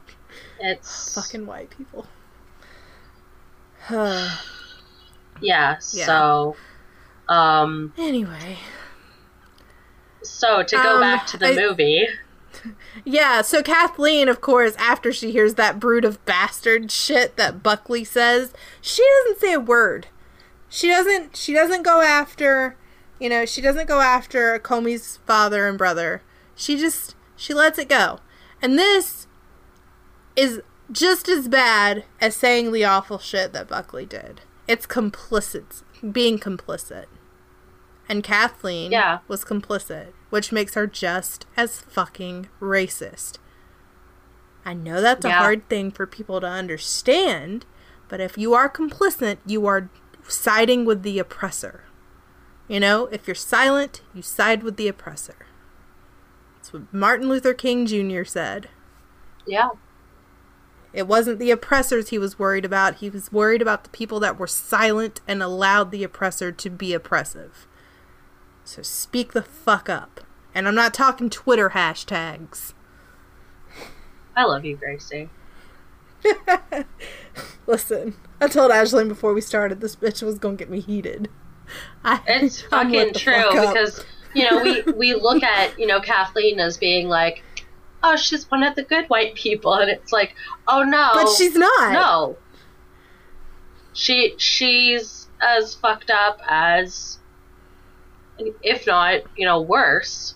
[0.59, 2.07] It's Fucking white people.
[5.41, 6.05] yeah, Yeah.
[6.05, 6.55] so
[7.29, 8.57] um anyway.
[10.23, 12.07] so to go Um, back to the I- movie.
[13.05, 18.03] Yeah, so Kathleen, of course, after she hears that brood of bastard shit that Buckley
[18.03, 20.07] says, she doesn't say a word.
[20.69, 22.75] She doesn't she doesn't go after
[23.19, 26.21] you know, she doesn't go after Komi's father and brother.
[26.55, 28.19] She just she lets it go.
[28.61, 29.27] And this
[30.35, 30.61] is
[30.91, 34.41] just as bad as saying the awful shit that Buckley did.
[34.68, 37.05] It's complicit being complicit.
[38.09, 39.20] And Kathleen Yeah.
[39.28, 43.38] was complicit, which makes her just as fucking racist.
[44.66, 47.66] I know that's a hard thing for people to understand,
[48.09, 49.89] but if you are complicit, you are
[50.28, 51.86] siding with the oppressor.
[52.68, 55.36] You know, if you're silent, you side with the oppressor.
[56.55, 58.24] That's what Martin Luther King Jr.
[58.24, 58.70] said.
[59.45, 59.70] Yeah.
[60.93, 62.95] It wasn't the oppressors he was worried about.
[62.95, 66.93] He was worried about the people that were silent and allowed the oppressor to be
[66.93, 67.67] oppressive.
[68.63, 70.21] So speak the fuck up.
[70.53, 72.73] And I'm not talking Twitter hashtags.
[74.35, 75.29] I love you, Gracie.
[77.67, 81.29] Listen, I told Ashley before we started this bitch was gonna get me heated.
[82.03, 86.59] I, It's fucking true fuck because you know we we look at you know Kathleen
[86.59, 87.43] as being like,
[88.03, 90.35] oh, she's one of the good white people, and it's like,
[90.67, 91.93] oh no, But she's not.
[91.93, 92.37] no.
[93.93, 97.19] She she's as fucked up as,
[98.63, 100.35] if not you know worse,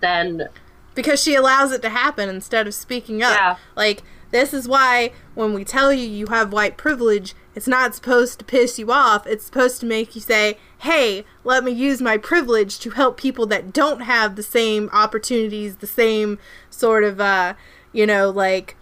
[0.00, 0.48] than
[0.94, 3.34] because she allows it to happen instead of speaking up.
[3.34, 3.56] Yeah.
[3.76, 8.40] Like this is why when we tell you you have white privilege, it's not supposed
[8.40, 9.26] to piss you off.
[9.28, 13.46] It's supposed to make you say, "Hey, let me use my privilege to help people
[13.46, 16.38] that don't have the same opportunities, the same
[16.78, 17.54] sort of uh,
[17.92, 18.76] you know, like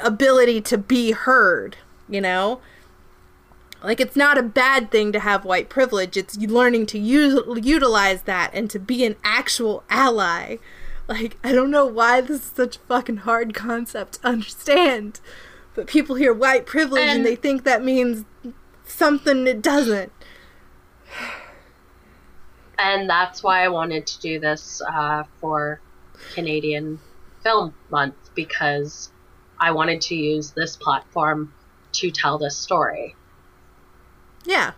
[0.00, 1.76] ability to be heard,
[2.08, 2.60] you know?"
[3.82, 6.16] Like it's not a bad thing to have white privilege.
[6.16, 10.56] It's learning to use, utilize that and to be an actual ally.
[11.06, 15.20] Like I don't know why this is such a fucking hard concept to understand.
[15.74, 18.24] But people hear white privilege and, And- they think that means
[18.86, 20.12] something it doesn't.
[22.78, 25.80] and that's why I wanted to do this uh, for
[26.32, 26.98] Canadian
[27.42, 29.10] Film Month because
[29.58, 31.52] I wanted to use this platform
[31.92, 33.14] to tell this story.
[34.44, 34.72] Yeah.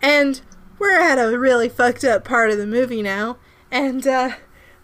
[0.00, 0.40] And
[0.78, 3.36] we're at a really fucked up part of the movie now.
[3.70, 4.36] And uh,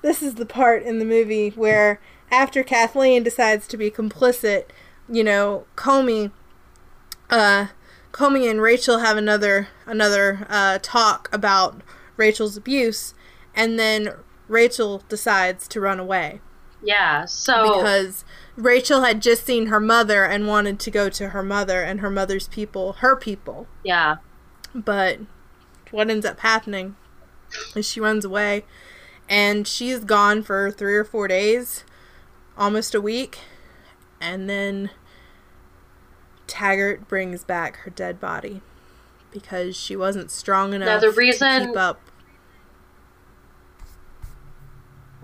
[0.02, 4.66] this is the part in the movie where after Kathleen decides to be complicit,
[5.08, 6.32] you know, Komi
[7.30, 7.66] uh
[8.12, 11.82] Komi and Rachel have another another uh talk about
[12.16, 13.14] Rachel's abuse
[13.54, 14.12] and then
[14.48, 16.40] Rachel decides to run away
[16.82, 18.24] Yeah, so because
[18.56, 22.10] Rachel had just seen her mother and wanted to go to her mother and her
[22.10, 23.66] mother's people, her people.
[23.82, 24.16] yeah,
[24.74, 25.18] But
[25.90, 26.96] what ends up happening
[27.74, 28.64] is she runs away
[29.28, 31.84] and she's gone for three or four days,
[32.56, 33.38] almost a week,
[34.20, 34.90] and then
[36.46, 38.62] Taggart brings back her dead body
[39.32, 42.00] because she wasn't strong enough now the to reason- keep up.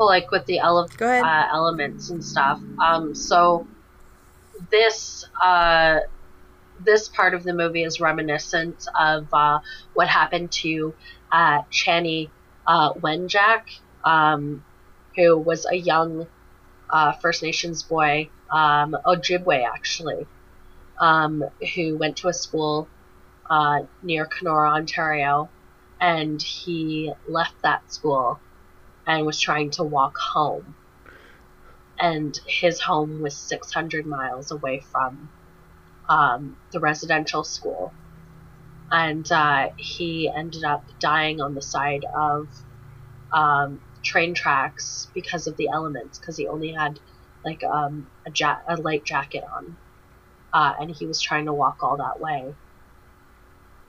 [0.02, 2.60] Well, like with the ele- uh, elements and stuff.
[2.84, 3.68] Um, so
[4.72, 6.00] this uh,
[6.80, 9.60] this part of the movie is reminiscent of uh,
[9.94, 10.92] what happened to
[11.30, 12.30] uh, Chanie
[12.66, 13.62] uh, Wenjack,
[14.04, 14.64] um,
[15.14, 16.26] who was a young
[16.90, 20.26] uh, First Nations boy, um, Ojibwe actually,
[21.00, 21.44] um,
[21.76, 22.88] who went to a school
[23.48, 25.48] uh, near Kenora, Ontario,
[26.00, 28.40] and he left that school
[29.06, 30.74] and was trying to walk home.
[31.98, 35.30] And his home was 600 miles away from
[36.08, 37.92] um, the residential school.
[38.90, 42.48] And uh, he ended up dying on the side of
[43.32, 46.98] um, train tracks because of the elements, because he only had
[47.44, 49.76] like um, a, ja- a light jacket on.
[50.52, 52.54] Uh, and he was trying to walk all that way.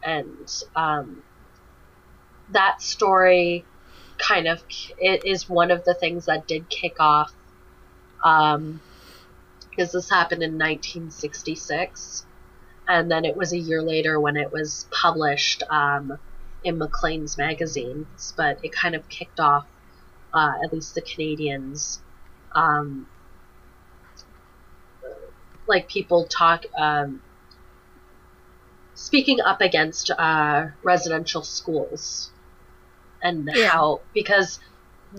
[0.04, 1.24] And um,
[2.52, 3.66] that story
[4.24, 4.64] kind of
[4.98, 7.34] it is one of the things that did kick off
[8.24, 8.80] um
[9.70, 12.26] because this happened in 1966
[12.88, 16.18] and then it was a year later when it was published um,
[16.64, 19.66] in Maclean's magazines but it kind of kicked off
[20.34, 22.02] uh, at least the Canadians
[22.54, 23.08] um,
[25.68, 27.22] like people talk um,
[28.94, 32.32] speaking up against uh, residential schools
[33.24, 33.70] and Yeah.
[33.70, 34.60] how because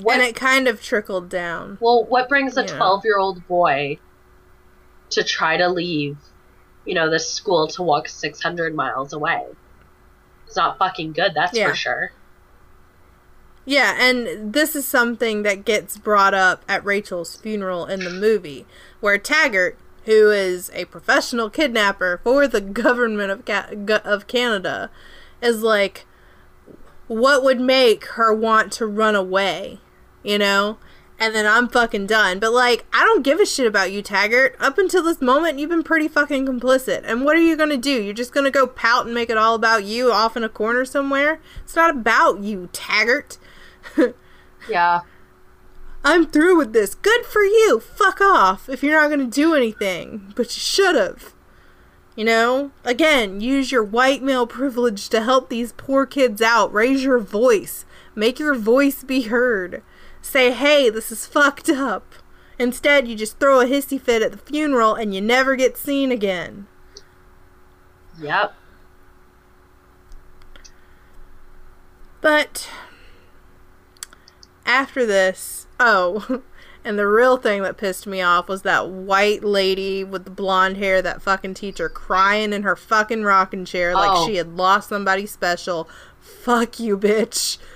[0.01, 1.79] what and it kind of trickled down.
[1.81, 2.77] well what brings a Yeah.
[2.77, 3.99] 12 year old boy
[5.11, 6.17] to try to leave
[6.85, 9.45] you know this school to walk 600 miles away
[10.47, 11.71] it's not fucking good that's Yeah.
[11.71, 12.13] for sure
[13.67, 18.67] Yeah, and this is something that gets brought up at Rachel's funeral in the movie,
[19.01, 23.71] where Taggart, who is a professional kidnapper for the government of Ca-
[24.05, 24.91] of Canada,
[25.41, 26.05] is like,
[27.15, 29.81] what would make her want to run away,
[30.23, 30.79] you know?
[31.19, 32.41] And then I'm fucking done.
[32.41, 34.57] But like, I don't give a shit about you, Taggart.
[34.59, 37.03] Up until this moment, you've been pretty fucking complicit.
[37.05, 38.03] And what are you gonna do?
[38.03, 40.85] You're just gonna go pout and make it all about you off in a corner
[40.85, 41.41] somewhere?
[41.63, 43.39] It's not about you, Taggart.
[44.69, 45.03] yeah
[46.05, 46.95] I'm through with this.
[46.95, 47.81] Good for you.
[47.81, 50.35] Fuck off if you're not to do anything.
[50.37, 51.34] But you should have.
[52.17, 52.71] You know?
[52.85, 56.73] Again, use your white male privilege to help these poor kids out.
[56.73, 57.85] Raise your voice.
[58.15, 59.83] Make your voice be heard.
[60.23, 62.15] Say, hey, this is fucked up.
[62.59, 66.13] Instead, you just throw a hissy fit at the funeral and you never get seen
[66.13, 66.67] again.
[68.21, 68.55] yep
[72.21, 72.71] But
[74.65, 76.43] after this, oh,
[76.85, 80.77] and the real thing that pissed me off was that white lady with the blonde
[80.77, 84.27] hair, that fucking teacher crying in her fucking rocking chair like Oh.
[84.27, 85.89] she had lost somebody special.
[86.21, 87.59] Fuck you, bitch.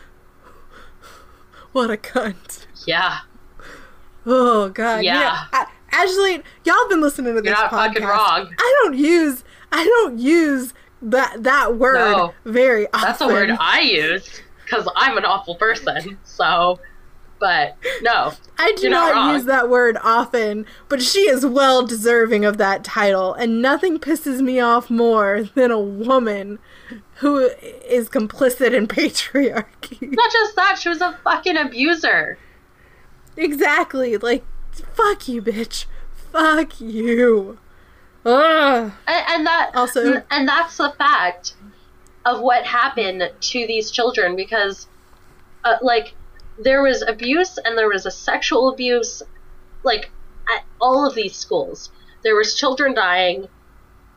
[1.72, 2.66] What a cunt.
[2.86, 3.18] yeah
[4.26, 5.04] Oh god.
[5.04, 5.64] You know, Yeah.
[5.90, 7.86] Ashley, y'all been listening to this You're not podcast.
[7.88, 8.54] fucking wrong.
[8.58, 12.34] I don't use I don't use that that word No.
[12.44, 13.00] very often.
[13.02, 16.80] that's a word i use because i'm an awful person so
[17.40, 22.44] but no I do not not, use that word often, but she is well deserving
[22.44, 26.58] of that title, and nothing pisses me off more than a woman
[27.16, 30.00] who is complicit in patriarchy.
[30.12, 32.38] not just that she was a fucking abuser
[33.38, 34.16] exactly.
[34.16, 35.86] Like, fuck you, bitch.
[36.32, 37.58] Fuck you.
[38.26, 38.92] Ugh.
[39.06, 41.54] and, and that Also- and, and that's the fact
[42.26, 44.86] of what happened to these children because
[45.64, 46.14] uh, like
[46.58, 49.22] there was abuse and there was a sexual abuse
[49.84, 50.10] like
[50.54, 51.90] at all of these schools
[52.24, 53.46] there was children dying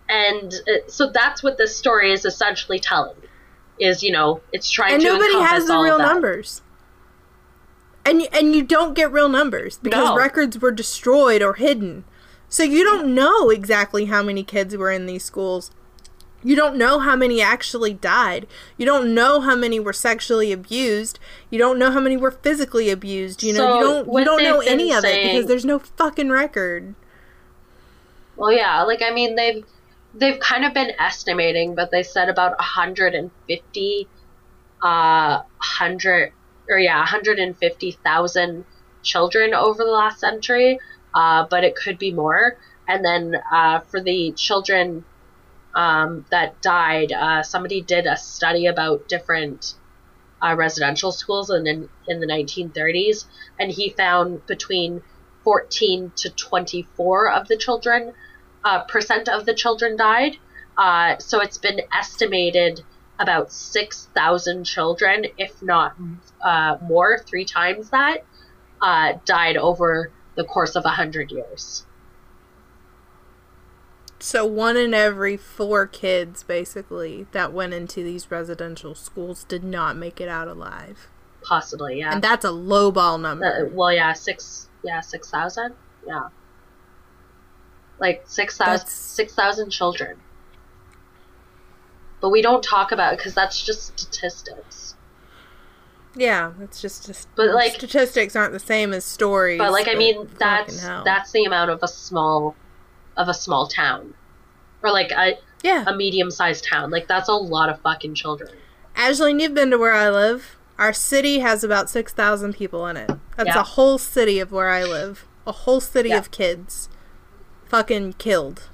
[0.09, 3.15] and uh, so that's what this story is essentially telling
[3.79, 6.61] is you know it's trying And to nobody has the real numbers.
[8.03, 10.15] And you, and you don't get real numbers because No.
[10.15, 12.03] records were destroyed or hidden.
[12.49, 15.69] So you don't know exactly how many kids were in these schools.
[16.43, 18.47] You don't know how many actually died.
[18.77, 21.19] You don't know how many were sexually abused.
[21.49, 23.43] You don't know how many were physically abused.
[23.43, 26.29] You know, So you don't you don't know any of it because there's no fucking
[26.29, 26.95] record.
[28.35, 29.63] Well, yeah, like I mean, they've
[30.13, 34.07] they've kind of been estimating, but they said about 150,
[34.81, 36.33] uh, hundred
[36.69, 38.65] or yeah, 150,000
[39.03, 40.79] children over the last century.
[41.13, 42.57] Uh, but it could be more.
[42.87, 45.03] And then uh, for the children
[45.75, 49.75] um, that died, uh, somebody did a study about different
[50.41, 53.25] uh, residential schools in, in in the 1930s,
[53.59, 55.01] and he found between
[55.43, 58.13] 14 to 24 of the children
[58.63, 60.37] uh, percent of the children died.
[60.77, 62.81] Uh, so it's been estimated
[63.19, 65.95] about 6,000 children, if not
[66.43, 68.25] uh, more, three times that,
[68.81, 71.85] uh, died over the course of 100 years.
[74.21, 79.97] So one in every four kids basically that went into these residential schools did not
[79.97, 81.07] make it out alive.
[81.41, 82.13] Possibly, yeah.
[82.13, 83.67] And that's a lowball number.
[83.67, 85.73] Uh, well, yeah, six, yeah, 6,000?
[86.07, 86.29] Yeah.
[87.99, 90.17] Like 6,000 That's- 6,000 children.
[92.19, 94.95] But we don't talk about it because that's just statistics.
[96.15, 99.57] Yeah, it's just, just But, like- statistics aren't the same as stories.
[99.57, 102.55] But like I mean that's that's the amount of a small
[103.17, 104.13] of a small town.
[104.83, 105.33] Or like a,
[105.63, 105.83] yeah.
[105.87, 106.89] a medium sized town.
[106.91, 108.51] Like that's a lot of fucking children.
[108.95, 110.57] Ashley, you've been to where I live.
[110.77, 113.09] Our city has about six thousand people in it.
[113.37, 113.59] That's Yeah.
[113.59, 115.27] a whole city of where I live.
[115.45, 116.17] A whole city Yeah.
[116.17, 116.89] of kids,
[117.65, 118.69] fucking killed.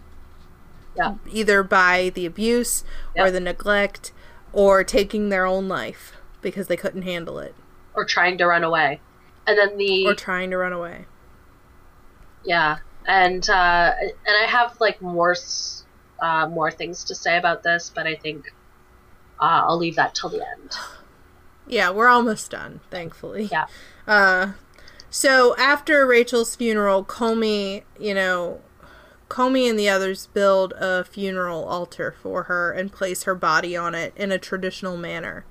[0.95, 1.15] Yeah.
[1.31, 2.83] Either by the abuse
[3.15, 4.11] or the neglect
[4.53, 7.53] or taking their own life because they couldn't handle it.
[7.93, 9.01] or trying to run away.
[9.47, 11.05] And then the or trying to run away.
[12.43, 12.77] Yeah,
[13.07, 15.35] and uh, and I have like more
[16.19, 18.53] uh, more things to say about this, but I think
[19.39, 20.71] uh, I'll leave that till the end.
[21.69, 23.49] Yeah, we're almost done, thankfully.
[23.51, 23.67] Yeah.
[24.07, 24.53] Uh,
[25.09, 28.61] so after Rachel's funeral, Komi, you know,
[29.29, 33.95] Komi and the others build a funeral altar for her and place her body on
[33.95, 35.45] it in a traditional manner.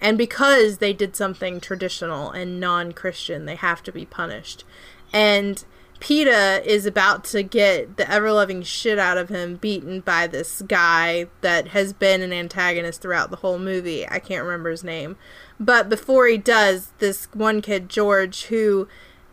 [0.00, 4.64] And because they did something traditional and non Christian, they have to be punished.
[5.12, 5.64] And
[6.00, 10.62] Pita is about to get the ever loving shit out of him, beaten by this
[10.62, 14.06] guy that has been an antagonist throughout the whole movie.
[14.08, 15.16] I can't remember his name.
[15.58, 18.88] But before he does, this one kid, George, who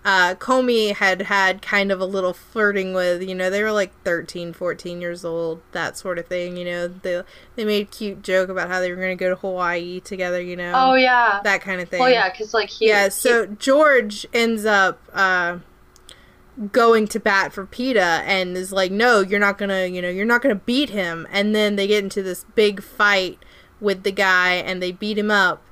[0.06, 3.92] uh, Komi had had kind of a little flirting with, you know, they were like
[4.04, 6.88] 13, 14 years old, that sort of thing, you know.
[6.88, 7.22] They
[7.56, 10.42] they made a cute joke about how they were going to go to Hawaii together,
[10.42, 10.72] you know.
[10.76, 11.40] Oh, yeah.
[11.44, 12.02] That kind of thing.
[12.02, 12.88] Oh, yeah, because, like, he.
[12.88, 15.60] Yeah, he- so George ends up uh,
[16.72, 20.10] going to bat for Pita and is like, no, you're not going to, you know,
[20.10, 21.28] you're not going to beat him.
[21.32, 23.40] And then they get into this big fight
[23.80, 25.64] with the guy and they beat him up.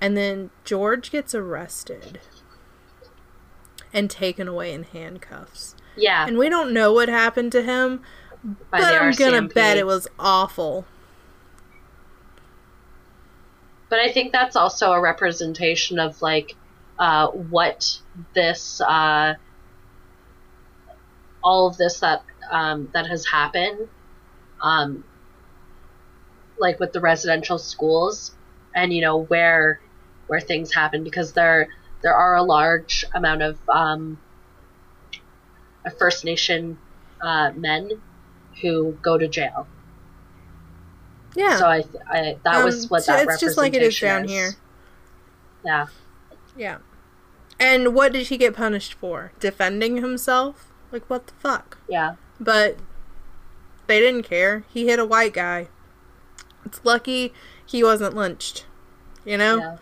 [0.00, 2.20] And then George gets arrested
[3.92, 5.74] and taken away in handcuffs.
[5.96, 6.26] yeah.
[6.26, 8.02] And we don't know what happened to him,
[8.70, 10.84] by but I'm gonna bet it was awful.
[13.88, 16.54] But I think that's also a representation of like
[16.98, 18.00] uh, what
[18.34, 19.34] this uh,
[21.48, 23.88] all of this that um, that has happened,
[24.60, 25.02] um,
[26.58, 28.32] like with the residential schools,
[28.74, 29.80] and you know where
[30.26, 31.68] where things happen because there
[32.02, 34.18] there are a large amount of um,
[35.98, 36.76] First Nation
[37.22, 37.92] uh, men
[38.60, 39.66] who go to jail.
[41.34, 41.56] Yeah.
[41.56, 44.26] So I, I that was Um, what so that it's just like it is down
[44.26, 44.30] is.
[44.30, 44.50] here.
[45.64, 45.86] Yeah.
[46.56, 46.78] Yeah.
[47.58, 49.32] And what did he get punished for?
[49.40, 50.67] Defending himself?
[50.90, 51.78] Like, what the fuck?
[51.88, 52.14] Yeah.
[52.40, 52.78] But
[53.86, 54.64] they didn't care.
[54.68, 55.68] He hit a white guy.
[56.64, 57.32] It's lucky
[57.64, 58.66] he wasn't lynched.
[59.24, 59.58] You know?
[59.58, 59.76] Yeah.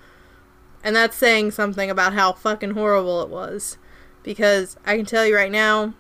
[0.83, 3.79] And that's saying something about how fucking horrible it was.
[4.23, 5.95] Because I can tell you right now,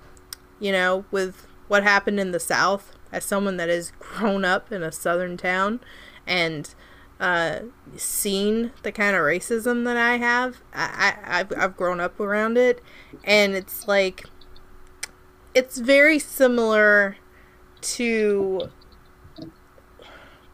[0.58, 4.82] you know, with what happened in the South, as someone that has grown up in
[4.82, 5.80] a southern town
[6.26, 6.74] and
[7.20, 7.60] uh,
[7.96, 12.58] seen the kind of racism that I have, I, I, I've, I've grown up around
[12.58, 12.82] it.
[13.24, 14.24] And it's like,
[15.56, 17.16] it's very similar
[17.80, 18.70] to.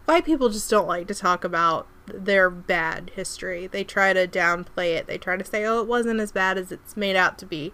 [0.04, 3.66] White people just don't like to talk about their bad history.
[3.66, 5.08] They try to downplay it.
[5.08, 7.72] They try to say, oh, it wasn't as bad as it's made out to be.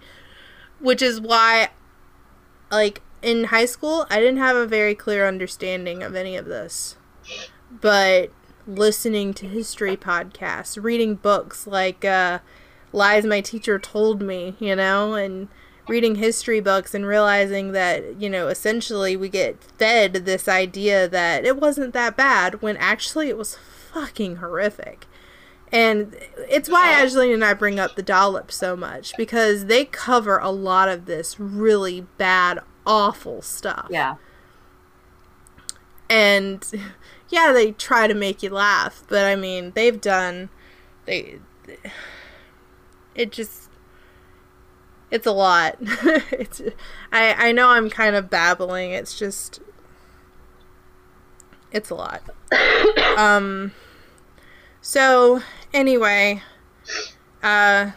[0.78, 1.70] Which is why,
[2.70, 6.96] like, in high school, I didn't have a very clear understanding of any of this.
[7.70, 8.30] But
[8.66, 12.38] listening to history podcasts, reading books like uh,
[12.92, 15.48] Lies My Teacher Told Me, you know, and
[15.88, 21.44] reading history books and realizing that, you know, essentially we get fed this idea that
[21.44, 25.06] it wasn't that bad when actually it was fucking horrific.
[25.70, 26.16] And
[26.48, 30.50] it's why Ashley and I bring up the dollop so much because they cover a
[30.50, 33.88] lot of this really bad, awful stuff.
[33.90, 34.16] Yeah.
[36.08, 36.64] And
[37.28, 40.48] yeah, they try to make you laugh, but I mean, they've done
[41.04, 41.38] they
[43.14, 43.67] it just
[45.10, 45.76] it's a lot.
[45.80, 46.60] it's
[47.12, 48.92] I I know I'm kind of babbling.
[48.92, 49.60] It's just
[51.72, 52.22] it's a lot.
[53.16, 53.72] um
[54.80, 55.42] so
[55.72, 56.42] anyway,
[57.42, 57.92] uh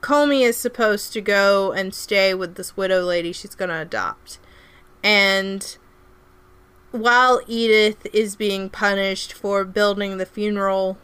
[0.00, 4.38] Komi is supposed to go and stay with this widow lady she's going to adopt.
[5.02, 5.78] And
[6.90, 10.98] while Edith is being punished for building the funeral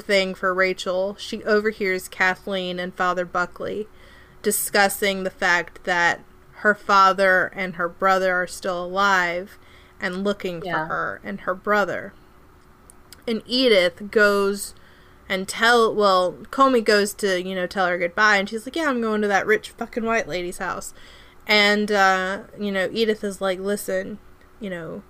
[0.00, 3.88] thing for Rachel, she overhears Kathleen and Father Buckley
[4.48, 6.20] discussing the fact that
[6.62, 9.58] her father and her brother are still alive
[10.00, 10.72] and looking Yeah.
[10.72, 12.14] for her and her brother.
[13.26, 14.74] And Edith goes
[15.28, 18.88] and tell well, Komi goes to, you know, tell her goodbye and she's like, Yeah,
[18.88, 20.94] I'm going to that rich fucking white lady's house.
[21.46, 24.18] And uh, you know, Edith is like, Listen,
[24.60, 25.02] you know,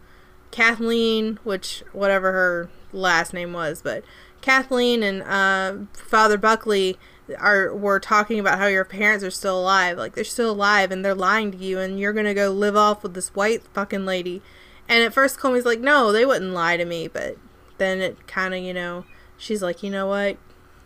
[0.51, 4.03] Kathleen, which whatever her last name was, but
[4.41, 6.99] Kathleen and uh, Father Buckley
[7.39, 10.91] are we were talking about how your parents are still alive, like they're still alive,
[10.91, 14.07] and they're lying to you, and you're gonna go live off with this white fucking
[14.07, 14.43] lady.
[14.89, 17.37] And at first, Komi's like, "No, they wouldn't lie to me," but
[17.79, 19.05] then it kind of, you know,
[19.37, 20.37] she's like, "You know what?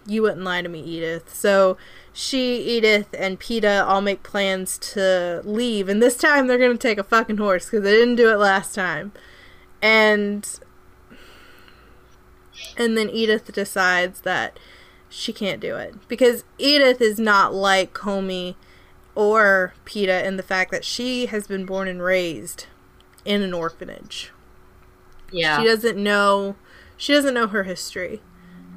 [0.07, 1.76] You wouldn't lie to me, Edith." So
[2.12, 6.99] she, Edith, and Pita all make plans to leave, and this time they're gonna take
[6.99, 9.12] a fucking horse because they didn't do it last time.
[9.80, 10.49] And
[12.76, 14.59] and then Edith decides that
[15.12, 18.54] she can't do it because Edith is not like Komi
[19.14, 22.66] or Pita in the fact that she has been born and raised
[23.24, 24.32] in an orphanage.
[25.30, 25.58] Yeah.
[25.58, 26.56] She doesn't know
[26.96, 28.22] she doesn't know her history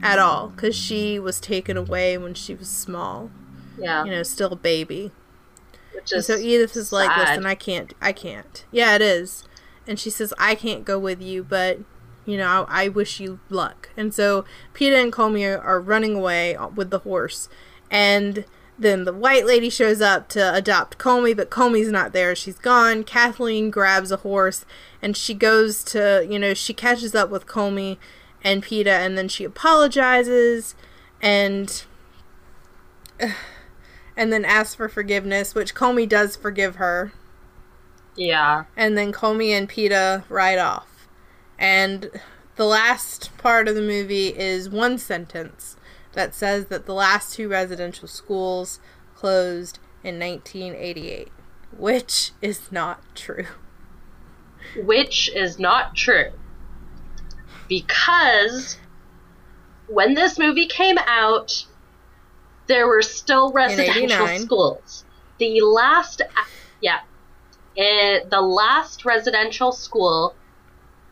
[0.04, 3.32] at all cuz she was taken away when she was small.
[3.78, 4.04] Yeah.
[4.04, 5.12] You know, still a baby.
[5.94, 7.30] Which And is so Edith is like, sad.
[7.30, 9.46] "Listen, I can't I can't." Yeah, it is.
[9.88, 11.80] And she says, "I can't go with you, but
[12.26, 16.58] you know, I, I wish you luck." And so Pita and Komi are, running away
[16.76, 17.50] with the horse.
[17.92, 18.46] And
[18.78, 22.36] then the white lady shows up to adopt Komi, but Komi's not there.
[22.36, 23.04] She's gone.
[23.04, 24.66] Kathleen grabs a horse
[25.02, 27.98] and she goes to, you know, she catches up with Komi
[28.44, 30.76] and Pita and then she apologizes
[31.22, 31.86] and
[34.18, 37.14] and then asks for forgiveness, which Komi does forgive her.
[38.16, 38.66] Yeah.
[38.76, 40.88] And then Komi and Pita ride off.
[41.58, 42.10] And
[42.56, 45.76] the last part of the movie is one sentence
[46.14, 48.80] that says that the last two residential schools
[49.16, 51.30] closed in 1988,
[51.78, 53.48] which is not true.
[54.84, 56.32] Which is not true.
[57.68, 58.78] Because
[59.88, 61.66] when this movie came out,
[62.68, 65.06] there were still residential schools.
[65.38, 66.22] The last,
[66.82, 67.02] yeah,
[67.78, 70.36] eh, the last residential school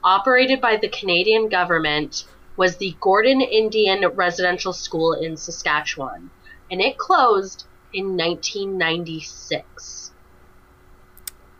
[0.04, 2.26] operated by the Canadian government
[2.58, 6.30] was the Gordon Indian Residential School in Saskatchewan,
[6.70, 10.12] and it closed in 1996.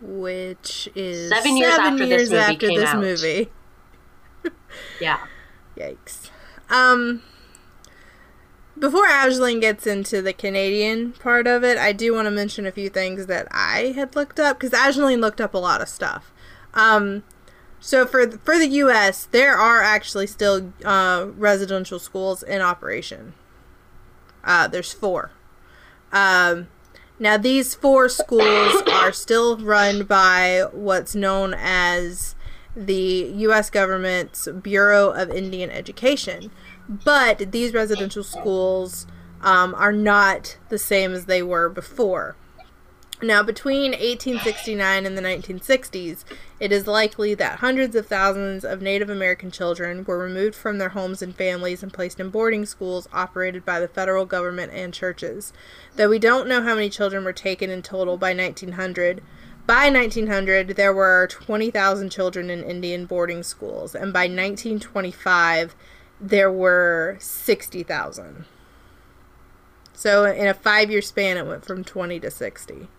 [0.02, 3.00] Which is Seven years after this movie after came this out.
[3.00, 3.50] movie.
[5.00, 5.20] Yeah.
[5.78, 6.30] Yikes.
[6.70, 7.22] Um
[8.78, 12.72] before Aislene gets into the Canadian part of it, I do want to mention a
[12.72, 16.32] few things that I had looked up because Aislene looked up a lot of stuff.
[16.74, 17.24] Um
[17.86, 23.34] so for the, for the US, there are actually still uh, residential schools in operation.
[24.42, 25.32] Uh, there's four.
[26.14, 26.70] Um,
[27.20, 32.36] now these four schools are still run by what's known as
[32.74, 33.70] the U.S.
[33.70, 36.52] government's Bureau of Indian Education,
[36.88, 39.08] but these residential schools
[39.42, 42.38] um, are not the same as they were before.
[43.24, 46.26] Now, between 1869 and the 1960s,
[46.60, 50.90] it is likely that hundreds of thousands of Native American children were removed from their
[50.90, 55.54] homes and families and placed in boarding schools operated by the federal government and churches.
[55.96, 59.24] Though we don't know how many children were taken in total by 1900,
[59.66, 65.76] by 1900 there were 20,000 children in Indian boarding schools, and by 1925
[66.20, 68.44] there were 60,000.
[69.94, 72.90] So, in a five year span, it went from 20 to 60.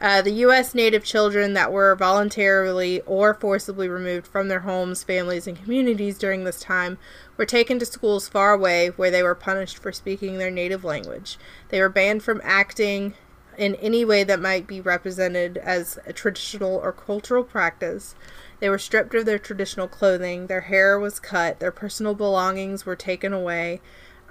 [0.00, 0.76] Uh, the U.S.
[0.76, 6.44] Native children that were voluntarily or forcibly removed from their homes, families, and communities during
[6.44, 6.98] this time
[7.36, 11.36] were taken to schools far away where they were punished for speaking their native language.
[11.70, 13.14] They were banned from acting
[13.56, 18.14] in any way that might be represented as a traditional or cultural practice.
[18.60, 22.96] They were stripped of their traditional clothing, their hair was cut, their personal belongings were
[22.96, 23.80] taken away.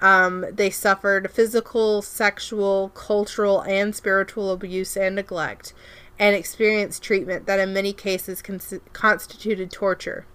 [0.00, 5.74] Um, they suffered physical, sexual, cultural, and spiritual abuse and neglect,
[6.18, 10.26] and experienced treatment that in many cases cons- constituted torture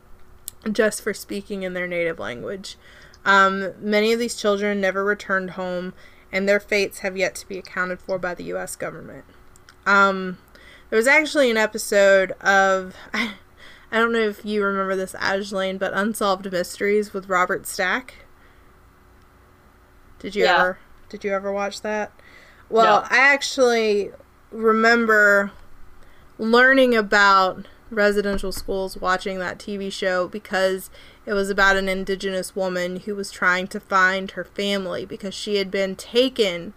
[0.71, 2.77] just for speaking in their native language.
[3.25, 5.93] Um, many of these children never returned home,
[6.31, 8.75] and their fates have yet to be accounted for by the U.S.
[8.75, 9.25] government.
[9.85, 10.37] Um,
[10.89, 12.95] there was actually an episode of.
[13.13, 18.25] I don't know if you remember this, Aislene, but Unsolved Mysteries with Robert Stack.
[20.23, 20.59] Did you Yeah.
[20.59, 20.77] ever
[21.09, 22.11] did you ever watch that?
[22.69, 23.07] Well, No.
[23.11, 24.11] I actually
[24.51, 25.51] remember
[26.39, 30.89] learning about residential schools watching that TV show because
[31.27, 35.57] it was about an indigenous woman who was trying to find her family because she
[35.57, 36.73] had been taken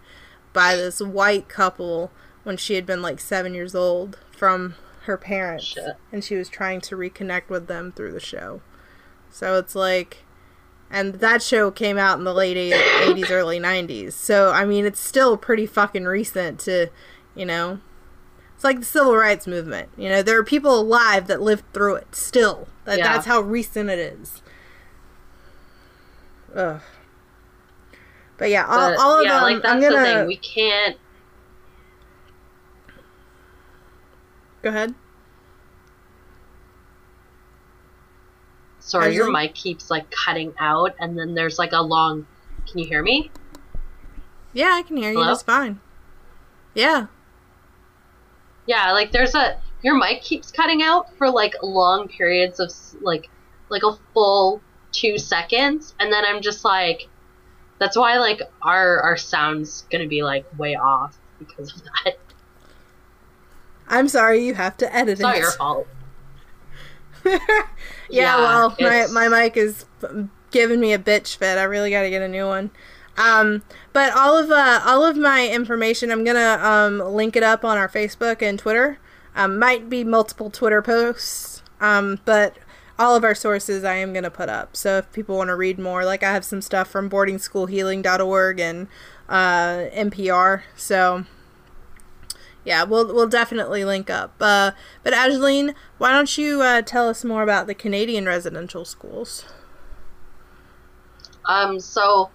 [0.53, 2.11] by this white couple
[2.43, 4.75] when she had been like 7 years old from
[5.05, 5.95] her parents Shit.
[6.11, 8.61] and she was trying to reconnect with them through the show.
[9.31, 10.17] So it's like
[10.89, 14.99] and that show came out in the late 80s early 90s so i mean it's
[14.99, 16.87] still pretty fucking recent to
[17.35, 17.79] you know
[18.55, 21.95] it's like the civil rights movement you know there are people alive that lived through
[21.95, 23.13] it still that, Yeah.
[23.13, 24.41] that's how recent it is
[26.55, 26.79] Ugh.
[28.37, 30.27] but yeah all, But, all of yeah, them like that's i'm the gonna thing.
[30.27, 30.97] We can't.
[34.61, 34.95] go ahead
[38.87, 42.25] Sorry, your mic keeps like cutting out, and then there's like a long.
[42.69, 43.31] Can you hear me?
[44.53, 45.29] yeah i can hear you Hello?
[45.31, 45.79] just fine
[46.73, 47.07] yeah
[48.65, 52.71] Yeah, like there's a your mic keeps cutting out for like long periods of
[53.01, 53.29] like
[53.69, 54.61] like a full
[54.91, 57.07] two seconds, and then I'm just like,
[57.79, 62.17] That's why like our our sound's gonna be like way off because of that.
[63.87, 65.41] I'm sorry, you have to edit It's not it.
[65.41, 65.87] your fault.
[67.25, 67.39] Yeah,
[68.09, 69.85] Yeah, well, my, it's- my mic is
[70.51, 71.57] giving me a bitch fit.
[71.57, 72.71] I really got to get a new one.
[73.17, 73.63] Um,
[73.93, 77.75] but all of uh, all of my information, I'm gonna um, link it up on
[77.77, 78.99] our Facebook and Twitter.
[79.35, 82.57] Um, might be multiple Twitter posts, um, but
[82.99, 84.75] all of our sources I am gonna put up.
[84.77, 88.87] So if people want to read more, like I have some stuff from boardingschoolhealing.org and
[89.27, 90.61] uh, NPR.
[90.75, 91.25] So
[92.67, 94.33] yeah, we'll we'll definitely link up.
[94.41, 99.45] Uh, but Aislene, why don't you uh, tell us more about the Canadian residential schools?
[101.45, 102.29] Um, so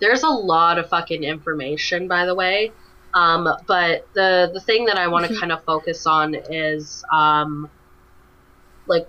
[0.00, 2.70] there's a lot of fucking information, by the way.
[3.14, 7.68] Um, but the the thing that I want to kind of focus on is um,
[8.86, 9.08] like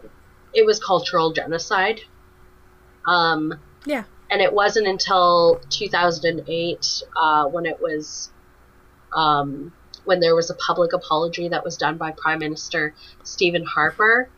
[0.52, 2.02] it was cultural genocide.
[3.08, 3.54] Um,
[3.86, 4.06] Yeah.
[4.32, 8.32] and it wasn't until 2008 uh, when it was
[9.16, 9.72] um,
[10.06, 12.94] when there was a public apology that was done by Prime Minister
[13.24, 14.30] Stephen Harper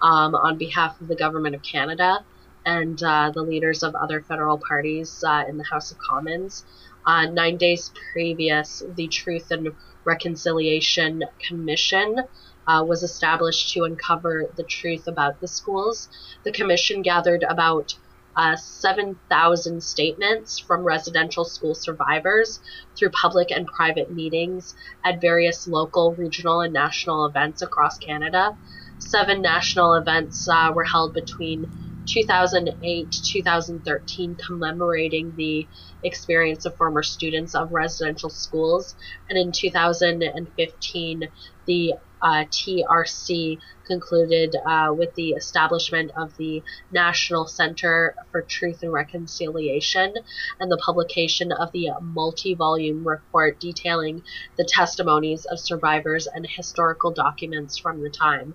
[0.00, 2.24] um, on behalf of the government of Canada
[2.64, 6.64] and uh, the leaders of other federal parties uh, in the House of Commons.
[7.06, 9.70] Uh, nine days previous, the Truth and
[10.04, 12.20] Reconciliation Commission
[12.66, 16.08] uh, was established to uncover the truth about the schools.
[16.44, 17.94] The commission gathered about
[18.36, 22.60] uh, 7,000 statements from residential school survivors
[22.96, 24.74] through public and private meetings
[25.04, 28.56] at various local, regional, and national events across Canada.
[28.98, 31.66] Seven national events uh, were held between
[32.06, 35.66] 2008 2013, commemorating the
[36.02, 38.94] experience of former students of residential schools.
[39.28, 41.28] And in 2015,
[41.66, 48.92] the uh, TRC concluded uh, with the establishment of the National Center for Truth and
[48.92, 50.14] Reconciliation
[50.60, 54.22] and the publication of the multi volume report detailing
[54.56, 58.54] the testimonies of survivors and historical documents from the time.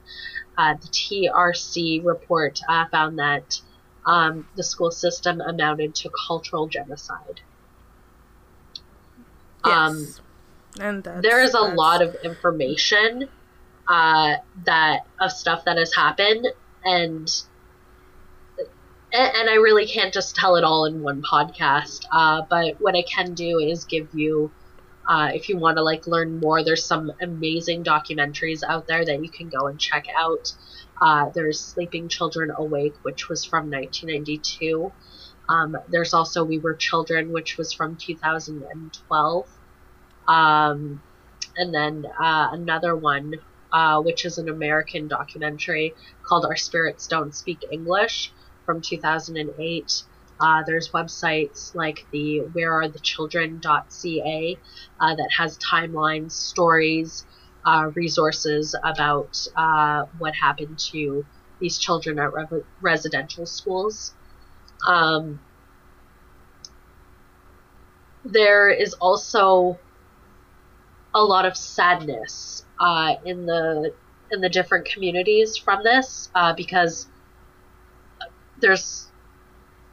[0.57, 3.61] Uh, the TRC report uh, found that
[4.05, 7.41] um, the school system amounted to cultural genocide.
[9.63, 10.21] Um, Yes.
[10.79, 13.27] and that's, there is a that's- lot of information
[13.87, 14.35] uh,
[14.65, 16.47] that of stuff that has happened
[16.83, 17.31] and
[19.13, 22.05] and, and I really can't just tell it all in one podcast.
[22.11, 24.51] Uh, but what I can do is give you,
[25.07, 29.23] uh, if you want to like learn more, there's some amazing documentaries out there that
[29.23, 30.53] you can go and check out.
[31.01, 34.91] Uh, there's Sleeping Children Awake, which was from 1992.
[35.47, 39.47] Um, there's also We Were Children, which was from 2012.
[40.27, 41.01] Um,
[41.55, 43.35] and then uh, another one,
[43.71, 45.93] uh, which is an American documentary
[46.23, 48.33] called Our Spirits Don't Speak English
[48.65, 50.03] from 2008.
[50.39, 54.61] Uh, there's websites like the wherearethechildren.ca
[54.99, 57.25] uh, that has timelines, stories,
[57.65, 61.25] uh, resources about uh, what happened to
[61.59, 64.15] these children at re- residential schools.
[64.87, 65.39] Um,
[68.23, 69.77] there is also
[71.13, 73.93] a lot of sadness uh, in the
[74.29, 77.07] in the different communities from this uh, because
[78.57, 79.06] there's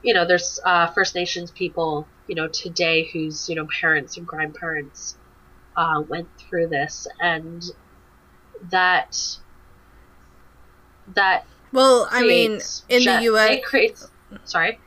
[0.05, 4.27] you know there's uh, First Nations people you know today whose you know parents and
[4.27, 5.17] grandparents
[5.77, 7.65] uh, went through this and
[8.71, 9.19] that
[11.15, 14.11] that Well, I mean, in the U.S., it creates
[14.45, 14.79] sorry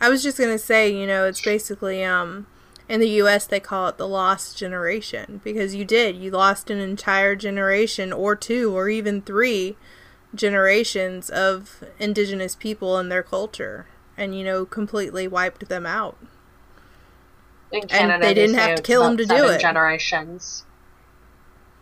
[0.00, 2.46] I was just gonna say, you know, it's basically um
[2.86, 6.16] in the US they call it the lost generation because you did.
[6.16, 9.76] You lost an entire generation or two or even three
[10.34, 13.86] generations of indigenous people and their culture
[14.16, 16.16] and you know completely wiped them out.
[17.72, 19.60] in Canada they didn't have to kill 'em about to do it.
[19.60, 20.64] generations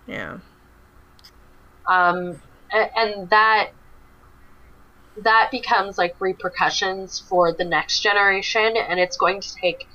[0.07, 0.39] Yeah.
[1.87, 2.41] um,
[2.73, 3.71] and that
[5.23, 9.87] that becomes like repercussions for the next generation and it's going to take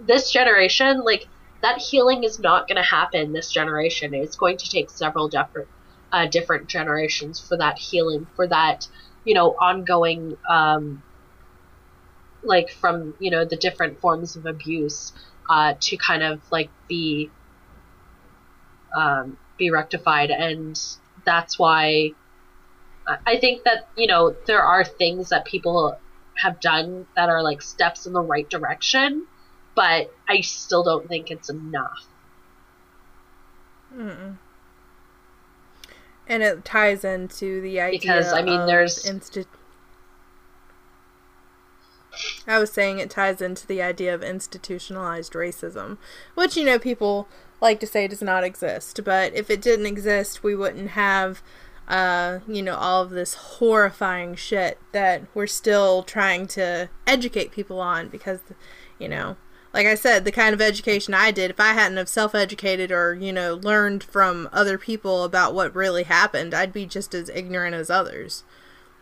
[0.00, 1.26] this generation like
[1.62, 5.68] that healing is not going to happen this generation it's going to take several different
[6.12, 8.86] uh, different generations for that healing for that
[9.24, 11.02] you know ongoing um,
[12.42, 15.12] like from you know the different forms of abuse
[15.50, 17.30] uh, to kind of like be
[18.96, 20.76] um, be rectified and
[21.24, 22.10] that's why
[23.26, 26.00] I- think that you know there are things that people
[26.38, 29.26] have done that are like steps in the right direction,
[29.74, 32.06] but I still don't think it's enough.
[33.92, 34.38] Mm-mm.
[36.28, 39.46] And it ties into the idea Because, I mean, of there's- insti-
[42.46, 45.98] I was saying it ties into the idea of institutionalized racism,
[46.34, 47.28] which, you know, people
[47.60, 49.00] like to say does not exist.
[49.04, 51.42] But if it didn't exist, we wouldn't have,
[51.88, 57.80] uh, you know, all of this horrifying shit that we're still trying to educate people
[57.80, 58.40] on because,
[58.98, 59.36] you know,
[59.76, 63.12] like I said, the kind of education I did, if I hadn't have self-educated or,
[63.14, 67.74] you know, learned from other people about what really happened, I'd be just as ignorant
[67.74, 68.42] as others.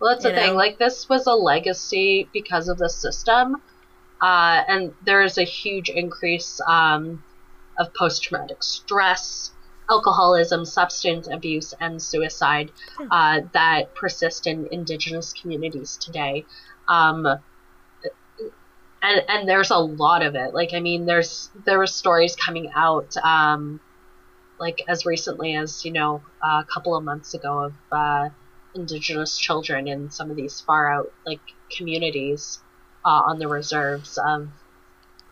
[0.00, 0.54] Well, that's the You thing.
[0.56, 3.62] Like, this was a legacy because of the system,
[4.20, 7.22] uh, and there is a huge increase um,
[7.78, 9.52] of post-traumatic stress,
[9.88, 12.72] alcoholism, substance abuse, and suicide
[13.12, 16.44] uh, that persist in Indigenous communities today.
[16.88, 17.28] Um,
[19.04, 20.54] and and there's a lot of it.
[20.54, 23.16] Like, I mean, there's there were stories coming out.
[23.18, 23.80] Um,
[24.58, 28.28] like as recently as you know a couple of months ago of uh,
[28.74, 31.40] indigenous children in some of these far out like
[31.76, 32.60] communities
[33.04, 34.48] uh, on the reserves of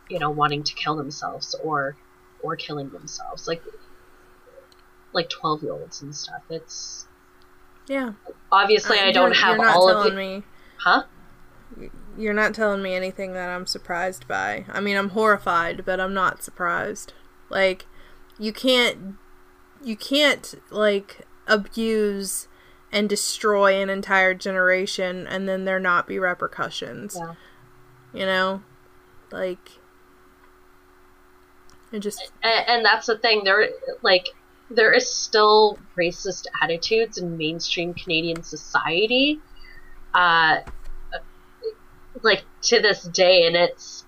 [0.09, 1.97] you know wanting to kill themselves or
[2.43, 3.63] or killing themselves like
[5.13, 7.07] like 12 year olds and stuff it's
[7.89, 8.13] Yeah.
[8.51, 10.43] obviously Uh, i don't have all of the me
[10.79, 11.05] huh
[12.17, 14.65] you're not telling me anything that I'm surprised by.
[14.69, 17.13] I mean, I'm horrified, but I'm not surprised.
[17.49, 17.87] Like
[18.39, 19.17] you can't
[19.83, 22.49] you can't like abuse
[22.91, 27.17] and destroy an entire generation and then there not be repercussions.
[27.19, 27.35] yeah
[28.13, 28.63] You know?
[29.31, 29.79] Like
[31.93, 33.69] it just and, and that's the thing there
[34.03, 34.29] like
[34.71, 39.39] there is still racist attitudes in mainstream canadian society
[40.15, 40.57] uh
[42.23, 44.05] like to this day and it's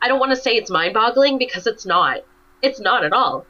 [0.00, 2.18] i don't want to say it's mind-boggling because it's not
[2.62, 3.46] it's not at all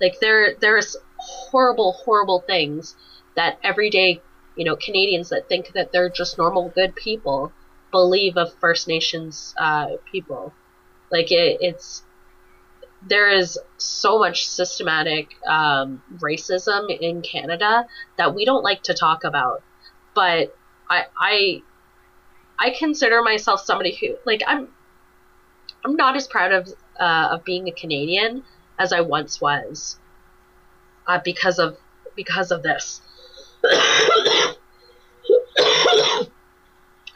[0.00, 2.96] like there there's horrible horrible things
[3.36, 4.20] that everyday
[4.56, 7.52] you know canadians that think that they're just normal good people
[7.94, 10.52] believe of First Nations uh, people.
[11.12, 12.02] Like it, it's
[13.06, 17.86] there is so much systematic um, racism in Canada
[18.16, 19.62] that we don't like to talk about.
[20.14, 20.56] But
[20.88, 21.62] I I
[22.58, 24.68] I consider myself somebody who like I'm
[25.84, 26.68] I'm not as proud of
[26.98, 28.44] uh, of being a Canadian
[28.78, 29.98] as I once was
[31.06, 31.76] uh, because of
[32.16, 33.00] because of this.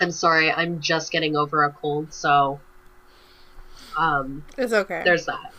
[0.01, 2.61] I'm sorry, I'm just getting over a cold, so
[3.97, 5.03] um, it's okay.
[5.05, 5.53] there's that.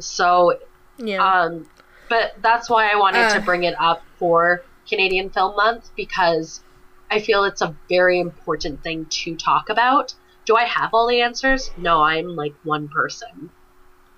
[0.00, 0.58] So,
[0.98, 1.22] yeah.
[1.24, 1.68] um,
[2.08, 3.34] but that's why I wanted Uh.
[3.34, 6.62] to bring it up for Canadian Film Month because
[7.10, 10.14] I feel it's a very important thing to talk about.
[10.46, 11.70] Do I have all the answers?
[11.76, 13.50] No, I'm like one person.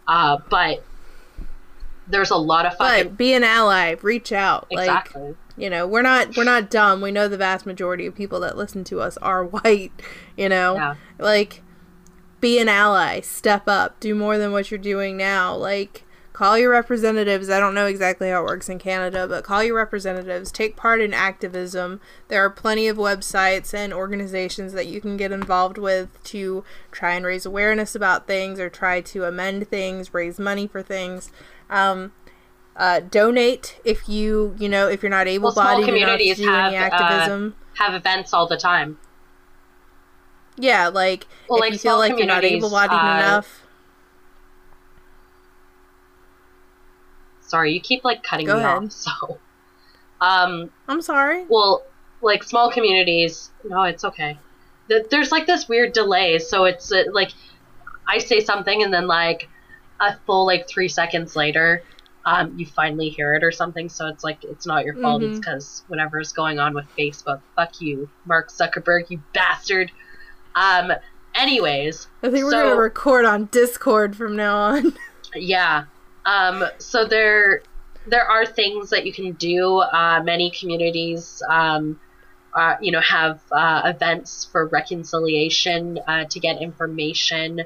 [0.08, 0.82] Uh, but
[2.08, 4.66] there's a lot of fucking but be an ally, reach out.
[4.72, 5.14] Like
[5.56, 8.56] you know we're not we're not dumb we know the vast majority of people that
[8.56, 9.92] listen to us are white
[10.34, 10.94] you know Yeah.
[11.18, 11.62] like
[12.42, 15.54] be an ally step up do more than what you're doing now.
[15.54, 16.04] Like
[16.34, 17.48] call your representatives.
[17.48, 20.50] I don't know exactly how it works in canada but call your representatives.
[20.50, 22.00] Take part in activism.
[22.28, 27.14] There are plenty of websites and organizations that you can get involved with to try
[27.14, 31.30] and raise awareness about things or try to amend things raise money for things.
[31.70, 32.12] Um,
[32.74, 36.52] uh, donate if you you know if you're not able-bodied you're not communities to do
[36.52, 37.54] any have, uh, activism.
[37.74, 38.98] Have events all the time.
[40.56, 43.62] Yeah like Well, if like you feel like you're not able-bodied uh, enough
[47.40, 48.76] Sorry, you keep like cutting Go me ahead.
[48.78, 48.90] off.
[48.92, 49.38] So,
[50.22, 51.82] um, i'm sorry well,
[52.22, 53.50] like small communities.
[53.64, 54.38] No, it's okay.
[55.10, 57.32] There's like this weird delay, so it's uh, like
[58.08, 59.48] I say something and then like
[60.00, 61.82] a full like three seconds later,
[62.24, 63.88] um, you finally hear it or something.
[63.88, 65.22] So it's like it's not your fault.
[65.22, 65.40] It's Mhm.
[65.40, 65.84] because
[66.20, 67.40] is going on with Facebook.
[67.56, 69.90] Fuck you, Mark Zuckerberg, you bastard.
[70.54, 70.92] Um.
[71.34, 74.94] Anyways, i think we're So- gonna record on discord from now on
[75.34, 75.84] Yeah.
[76.26, 77.62] Um, so there
[78.06, 79.78] there are things that you can do.
[79.78, 81.98] Uh, many communities, um,
[82.54, 87.62] uh, you know, have uh, events for reconciliation uh, to get information,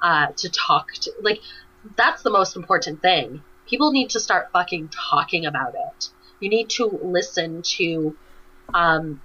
[0.00, 1.12] uh, to talk to.
[1.20, 1.40] Like,
[1.96, 3.42] that's the most important thing.
[3.68, 6.08] People need to start fucking talking about it.
[6.40, 8.16] You need to listen to,
[8.72, 9.20] um,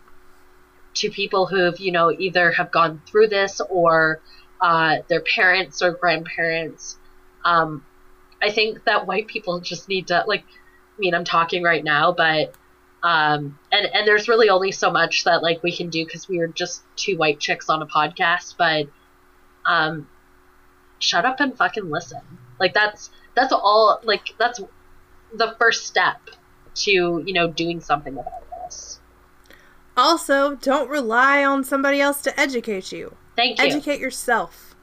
[0.96, 4.22] to people who've you know either have gone through this or
[4.62, 6.98] uh, their parents or grandparents.
[7.44, 7.86] Um,
[8.42, 12.12] I think that white people just need to like I mean I'm talking right now
[12.12, 12.54] but
[13.04, 16.40] um and and there's really only so much that like we can do cuz we
[16.40, 18.88] are just two white chicks on a podcast but
[19.66, 20.08] um
[21.00, 22.22] shut up and fucking listen.
[22.60, 24.62] Like that's that's all like that's
[25.34, 26.18] the first step
[26.76, 26.92] to,
[27.26, 29.00] you know, doing something about this.
[29.98, 33.16] Also, don't rely on somebody else to educate you.
[33.36, 33.66] Thank you.
[33.66, 34.76] Educate yourself.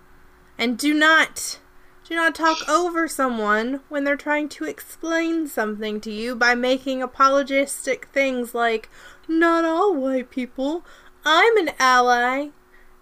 [0.59, 1.59] And do not
[2.05, 7.03] do not talk over someone when they're trying to explain something to you by making
[7.03, 8.91] apologistic things like
[9.29, 10.85] not all white people.
[11.25, 12.49] I'm an ally.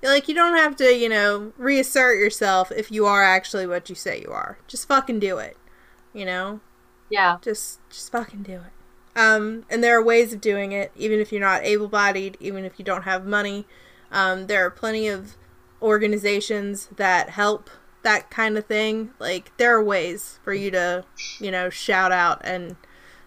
[0.03, 3.95] Like you don't have to, you know, reassert yourself if you are actually what you
[3.95, 4.59] say you are.
[4.67, 5.57] Just fucking do it.
[6.13, 6.61] You know?
[7.11, 7.39] yeah.
[7.43, 8.73] Just just fucking do it.
[9.17, 12.65] Um, and there are ways of doing it, even if you're not able bodied, even
[12.65, 13.67] if you don't have money.
[14.13, 15.37] Um, there are plenty of
[15.83, 17.71] organizations that help
[18.03, 19.11] that kind of thing.
[19.19, 21.05] Like there are ways for you to,
[21.39, 22.77] you know, shout out and,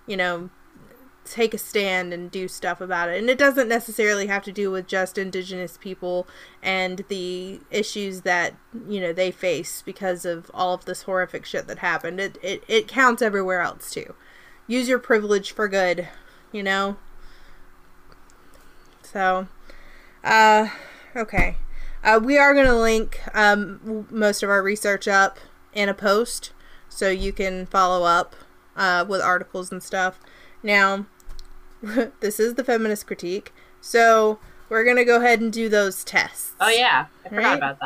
[0.08, 0.50] you know,
[1.26, 3.18] take a stand and do stuff about it.
[3.18, 6.28] And it doesn't necessarily have to do with just indigenous people
[6.62, 8.56] and the issues that,
[8.88, 12.20] you know, they face because of all of this horrific shit that happened.
[12.20, 14.16] It it, it counts everywhere else too.
[14.68, 16.08] Use your privilege for good,
[16.52, 16.98] you know?
[19.02, 19.48] So
[20.24, 20.68] uh
[21.16, 21.58] okay.
[22.04, 25.40] Uh, we are going to link um, most of our research up
[25.74, 26.52] in a post
[26.90, 28.36] so you can follow up
[28.76, 30.20] uh, with articles and stuff.
[30.62, 31.06] Now,
[32.20, 34.38] this is the feminist critique, so
[34.68, 36.52] we're going to go ahead and do those tests.
[36.60, 37.58] Oh yeah, I forgot Right?
[37.58, 37.80] about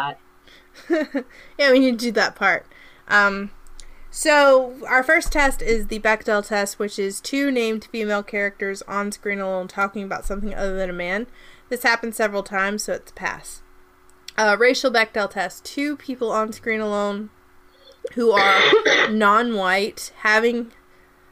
[0.90, 1.26] that.
[1.60, 2.66] yeah, we need to do that part.
[3.08, 3.52] Um,
[4.18, 9.12] so our first test is the Bechdel test, which is two named female characters on
[9.12, 11.28] screen alone talking about something other than a man.
[11.70, 13.62] This happened several times, so it's a pass.
[14.36, 17.30] Uh, racial Bechdel test: two people on screen alone
[18.16, 18.60] who are
[19.12, 20.72] non-white having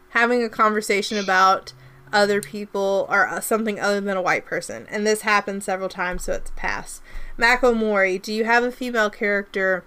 [0.10, 1.74] having a conversation about
[2.14, 6.26] other people or uh, something other than a white person, and this happened several times,
[6.26, 7.02] so it's a pass.
[7.36, 9.84] Mako Mori, do you have a female character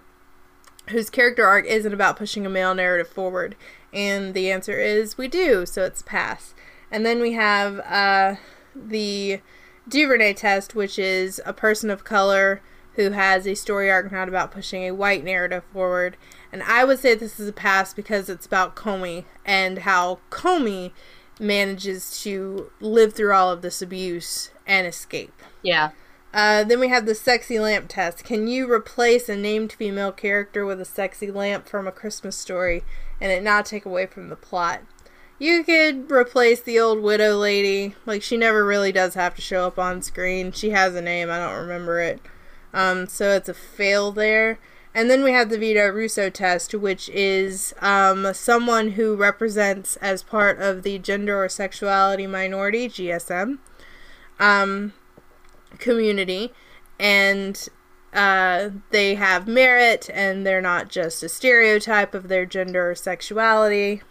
[0.90, 3.56] whose character arc isn't about pushing a male narrative forward?
[3.92, 6.54] And the answer is we do, so it's pass.
[6.90, 8.36] And then we have uh,
[8.74, 9.40] the
[9.88, 12.60] Duvernay test, which is a person of color
[12.94, 16.16] who has a story arc not about pushing a white narrative forward.
[16.52, 20.92] And I would say this is a pass because it's about Komi and how Komi
[21.38, 25.42] manages to live through all of this abuse and escape.
[25.62, 25.90] Yeah.
[26.32, 28.24] Uh, then we have the sexy lamp test.
[28.24, 32.84] Can you replace a named female character with a sexy lamp from a Christmas story
[33.20, 34.82] and it not take away from the plot?
[35.38, 37.94] You could replace the old widow lady.
[38.04, 40.52] Like, she never really does have to show up on screen.
[40.52, 42.20] She has a name, I don't remember it.
[42.74, 44.58] Um, so it's a fail there.
[44.94, 50.22] And then we have the Vito Russo test, which is um, someone who represents as
[50.22, 53.58] part of the gender or sexuality minority, GSM.
[54.40, 54.92] Um,
[55.78, 56.52] community
[56.98, 57.68] and
[58.12, 64.02] uh, they have merit and they're not just a stereotype of their gender or sexuality.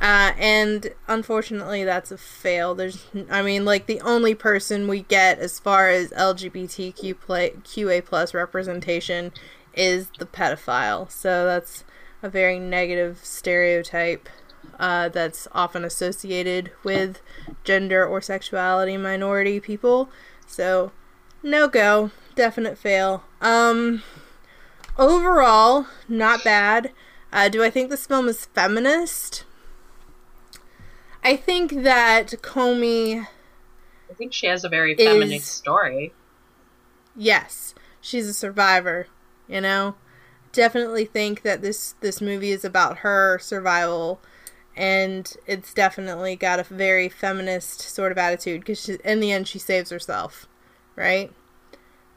[0.00, 2.74] Uh, and unfortunately, that's a fail.
[2.74, 8.02] There's, I mean, like the only person we get as far as LGBTQ play, QA
[8.02, 9.32] plus representation
[9.74, 11.10] is the pedophile.
[11.10, 11.84] So that's
[12.22, 14.28] a very negative stereotype
[14.78, 17.20] uh, that's often associated with
[17.64, 20.08] gender or sexuality minority people.
[20.50, 20.90] So,
[21.44, 22.10] no go.
[22.34, 23.22] Definite fail.
[23.40, 24.02] Um,
[24.98, 26.90] overall, not bad.
[27.32, 29.44] Uh, do I think this film is feminist?
[31.22, 33.26] I think that Komi,
[34.10, 36.12] I think she has a very Is- feminist story.
[37.14, 39.06] yes, she's a survivor.
[39.46, 39.94] You know,
[40.52, 44.20] definitely think that this this movie is about her survival,
[44.76, 49.58] and it's definitely got a very feminist sort of attitude because in the end she
[49.58, 50.46] saves herself,
[50.96, 51.32] right?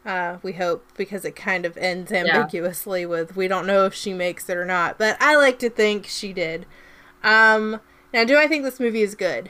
[0.05, 4.13] Uh, we hope because it kind of ends ambiguously with we don't know if she
[4.13, 6.65] makes it or not, but I like to think she did.
[7.23, 7.79] Um,
[8.13, 9.49] now, do I think this movie is good?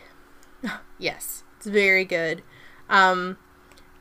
[1.00, 2.44] yes, it's very good.
[2.88, 3.38] Um,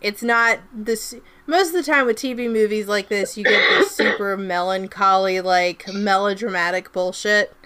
[0.02, 1.14] it's not this.
[1.46, 5.86] Most of the time with TV movies like this, you get this super melancholy, like
[5.92, 7.56] melodramatic bullshit.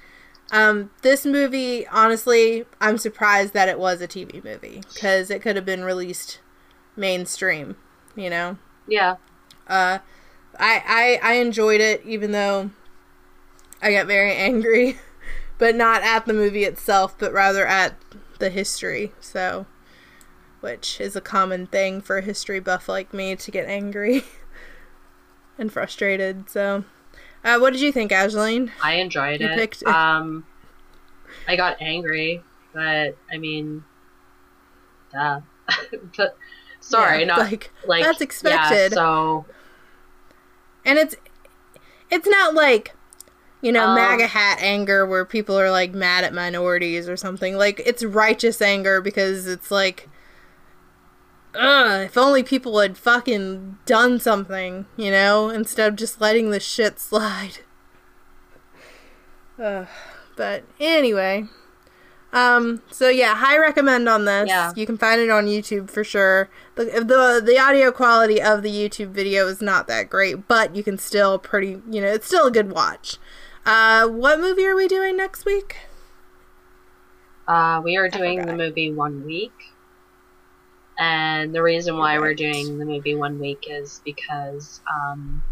[0.52, 5.56] Um, this movie, honestly, I'm surprised that it was a TV movie because it could
[5.56, 6.39] have been released
[6.97, 7.77] mainstream.
[8.16, 9.16] You know, Yeah.
[9.68, 9.98] uh,
[10.59, 12.70] I, I I enjoyed it, even though
[13.82, 14.98] I got very angry,
[15.59, 17.94] but not at the movie itself, but rather at
[18.39, 19.12] the history.
[19.20, 19.66] So,
[20.60, 24.24] which is a common thing for a history buff like me to get angry
[25.59, 26.48] and frustrated.
[26.51, 26.85] So,
[27.47, 28.70] uh, what did you think, Ashley?
[28.82, 29.55] I enjoyed You it.
[29.56, 29.82] picked.
[29.85, 30.44] Um,
[31.48, 32.43] I got angry,
[32.73, 33.85] but I mean,
[35.12, 35.40] duh.
[36.16, 36.36] but
[36.81, 38.93] sorry, Yeah, not like, like that's expected.
[38.93, 39.47] Yeah, so
[40.85, 41.16] and it's
[42.10, 42.94] it's not like
[43.62, 47.56] you know Um, MAGA hat anger where people are like mad at minorities or something.
[47.56, 50.09] Like it's righteous anger because it's like
[51.57, 56.61] ugh, if only people had fucking done something, you know, instead of just letting the
[56.61, 57.59] shit slide.
[59.59, 59.87] Ugh.
[60.37, 61.45] But anyway,
[62.33, 64.49] um, so yeah, high recommend on this.
[64.49, 64.73] Yeah.
[64.77, 66.51] You can find it on YouTube for sure.
[66.74, 70.83] The, the the audio quality of the YouTube video is not that great, but you
[70.83, 73.16] can still pretty, you know, it's still a good watch.
[73.65, 75.77] Uh, what movie are we doing next week?
[77.49, 79.53] Uh, we are doing the movie one week.
[80.98, 85.43] And the reason why we're doing the movie one week is because um,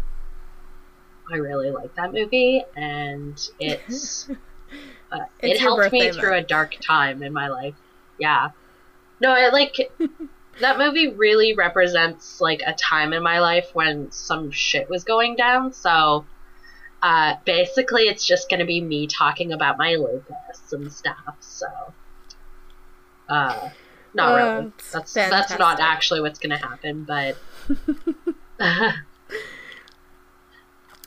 [1.31, 4.27] I really like that movie, and it's
[5.11, 7.75] uh, it It's your helped me through a dark time in my life.
[8.17, 8.49] Yeah,
[9.19, 9.75] no, it like
[10.61, 15.35] that movie really represents like a time in my life when some shit was going
[15.35, 15.73] down.
[15.73, 16.25] So
[17.03, 21.37] uh, basically, it's just gonna be me talking about my lupus and stuff.
[21.39, 21.67] So.
[23.29, 23.69] Uh,
[24.15, 24.71] not Uh, really.
[24.93, 27.37] That's that's not actually what's gonna happen, but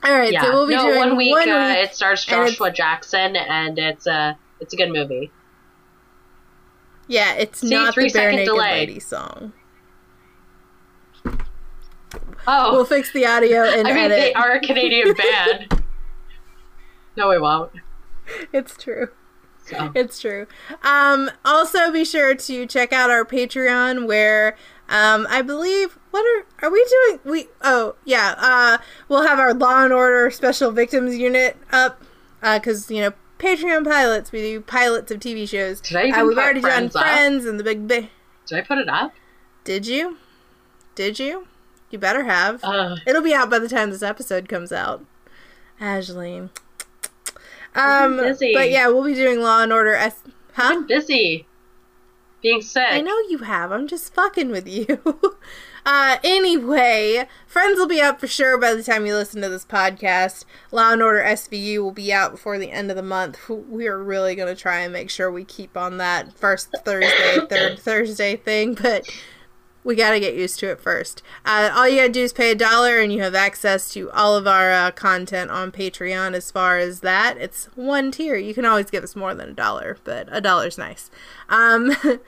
[0.05, 0.43] All right, yeah.
[0.43, 1.33] so we'll be no, doing one week.
[1.33, 1.77] One uh, week.
[1.89, 5.31] It stars Joshua Jackson, and it's a it's a good movie.
[7.09, 8.73] Yeah, it's See, not the bare naked delay.
[8.81, 9.53] lady song.
[12.47, 14.19] Oh, We'll fix the audio and I mean edit.
[14.19, 15.13] they are a Canadian
[15.69, 15.83] band.
[17.17, 17.73] No, we won't.
[18.53, 19.09] It's true.
[19.69, 19.93] So.
[19.95, 20.47] It's true.
[20.83, 24.57] Um, also, be sure to check out our Patreon, where
[24.89, 27.21] um, I believe what are are we doing?
[27.25, 28.79] We oh yeah, uh,
[29.09, 32.03] we'll have our Law and Order Special Victims Unit up
[32.41, 34.33] because you know Patreon pilots.
[34.33, 35.81] We do pilots of TV shows.
[35.81, 37.09] Did I even Uh, we've already Friends done up?
[37.09, 38.09] Friends and the Big Bang.
[38.47, 39.13] Did I put it up?
[39.65, 40.17] Did you?
[40.95, 41.47] Did you?
[41.91, 42.63] You better have.
[42.65, 45.05] Uh, It'll be out by the time this episode comes out.
[45.81, 46.49] Ashley.
[47.79, 48.53] I've Um, busy.
[48.55, 50.23] but yeah, we'll be doing Law and Order S.
[50.55, 50.63] Huh?
[50.73, 51.47] I'm busy.
[52.43, 52.87] Being sick.
[52.89, 53.73] I know you have.
[53.73, 55.01] I'm just fucking with you.
[55.87, 59.65] uh, anyway, Friends will be up for sure by the time you listen to this
[59.65, 60.45] podcast.
[60.71, 63.49] Law and Order SVU will be out before the end of the month.
[63.49, 67.41] We are really going to try and make sure we keep on that first Thursday,
[67.49, 69.05] third Thursday thing, but
[69.85, 71.23] we got to get used to it first.
[71.45, 74.11] Uh, all you got to do is pay a dollar and you have access to
[74.11, 77.37] all of our uh, content on Patreon as far as that.
[77.39, 78.37] It's one tier.
[78.37, 81.11] You can always give us more than a dollar, but a dollar's nice.
[81.49, 81.93] Um,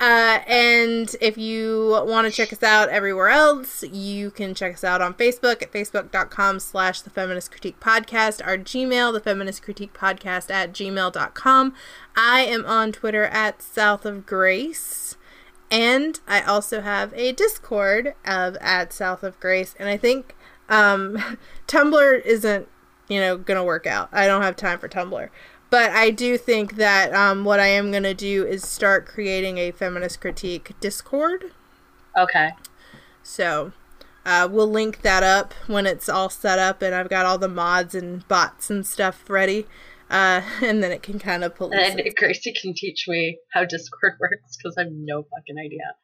[0.00, 4.84] Uh, and if you want to check us out everywhere else, you can check us
[4.84, 9.92] out on Facebook at facebook.com slash the feminist critique podcast, our Gmail, the feminist critique
[9.92, 11.74] podcast at gmail.com.
[12.14, 15.07] I am on Twitter at South of Grace.
[15.70, 19.74] And I also have a Discord of at South of Grace.
[19.78, 20.34] And I think
[20.68, 21.38] um,
[21.68, 22.68] Tumblr isn't,
[23.08, 24.08] you know, gonna work out.
[24.12, 25.28] I don't have time for Tumblr.
[25.70, 29.70] But I do think that um, what I am gonna do is start creating a
[29.70, 31.52] feminist critique Discord.
[32.16, 32.52] Okay.
[33.22, 33.72] So
[34.24, 37.48] uh, we'll link that up when it's all set up and I've got all the
[37.48, 39.66] mods and bots and stuff ready.
[40.10, 41.78] Uh, and then it can kind of police.
[41.80, 42.16] And it.
[42.16, 45.94] Gracie can teach me how Discord works because I have no fucking idea.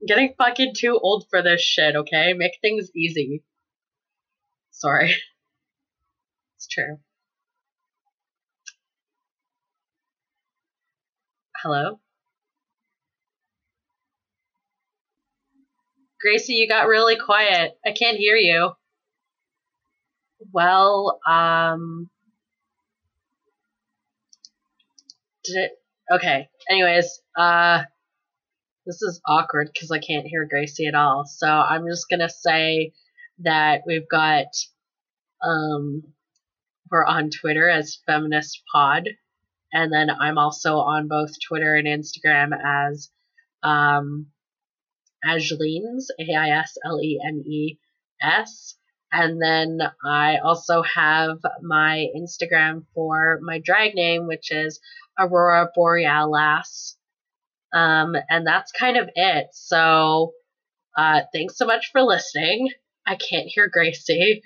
[0.00, 2.32] I'm getting fucking too old for this shit, okay?
[2.34, 3.42] Make things easy.
[4.70, 5.14] Sorry.
[6.56, 6.98] It's true.
[11.62, 12.00] Hello?
[16.20, 17.78] Gracie, you got really quiet.
[17.86, 18.72] I can't hear you.
[20.52, 22.10] Well, um.
[25.52, 25.70] Did?
[26.10, 26.48] Okay.
[26.70, 27.82] Anyways, uh.
[28.86, 31.26] This is awkward because I can't hear Gracie at all.
[31.26, 32.92] So I'm just gonna say
[33.40, 34.46] that we've got.
[35.42, 36.02] Um.
[36.90, 39.08] We're on Twitter as Feminist Pod.
[39.72, 43.10] And then I'm also on both Twitter and Instagram as.
[43.62, 44.28] Um.
[45.26, 47.78] Aislenes, A I S L E N E
[48.22, 48.76] S.
[49.10, 54.80] And then I also have my Instagram for my drag name, which is
[55.18, 56.96] Aurora Borealis.
[57.72, 59.48] Um, and that's kind of it.
[59.52, 60.32] So,
[60.96, 62.70] uh, thanks so much for listening.
[63.06, 64.42] I can't hear Gracie.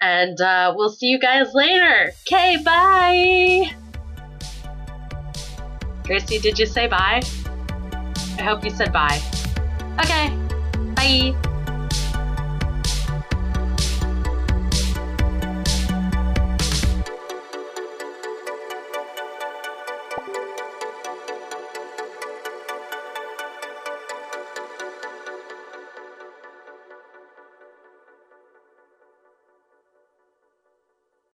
[0.00, 2.12] And uh, we'll see you guys later.
[2.26, 3.72] Okay, bye.
[6.04, 7.20] Gracie, did you say bye?
[8.38, 9.20] I hope you said bye.
[10.00, 10.34] Okay,
[10.94, 11.47] bye.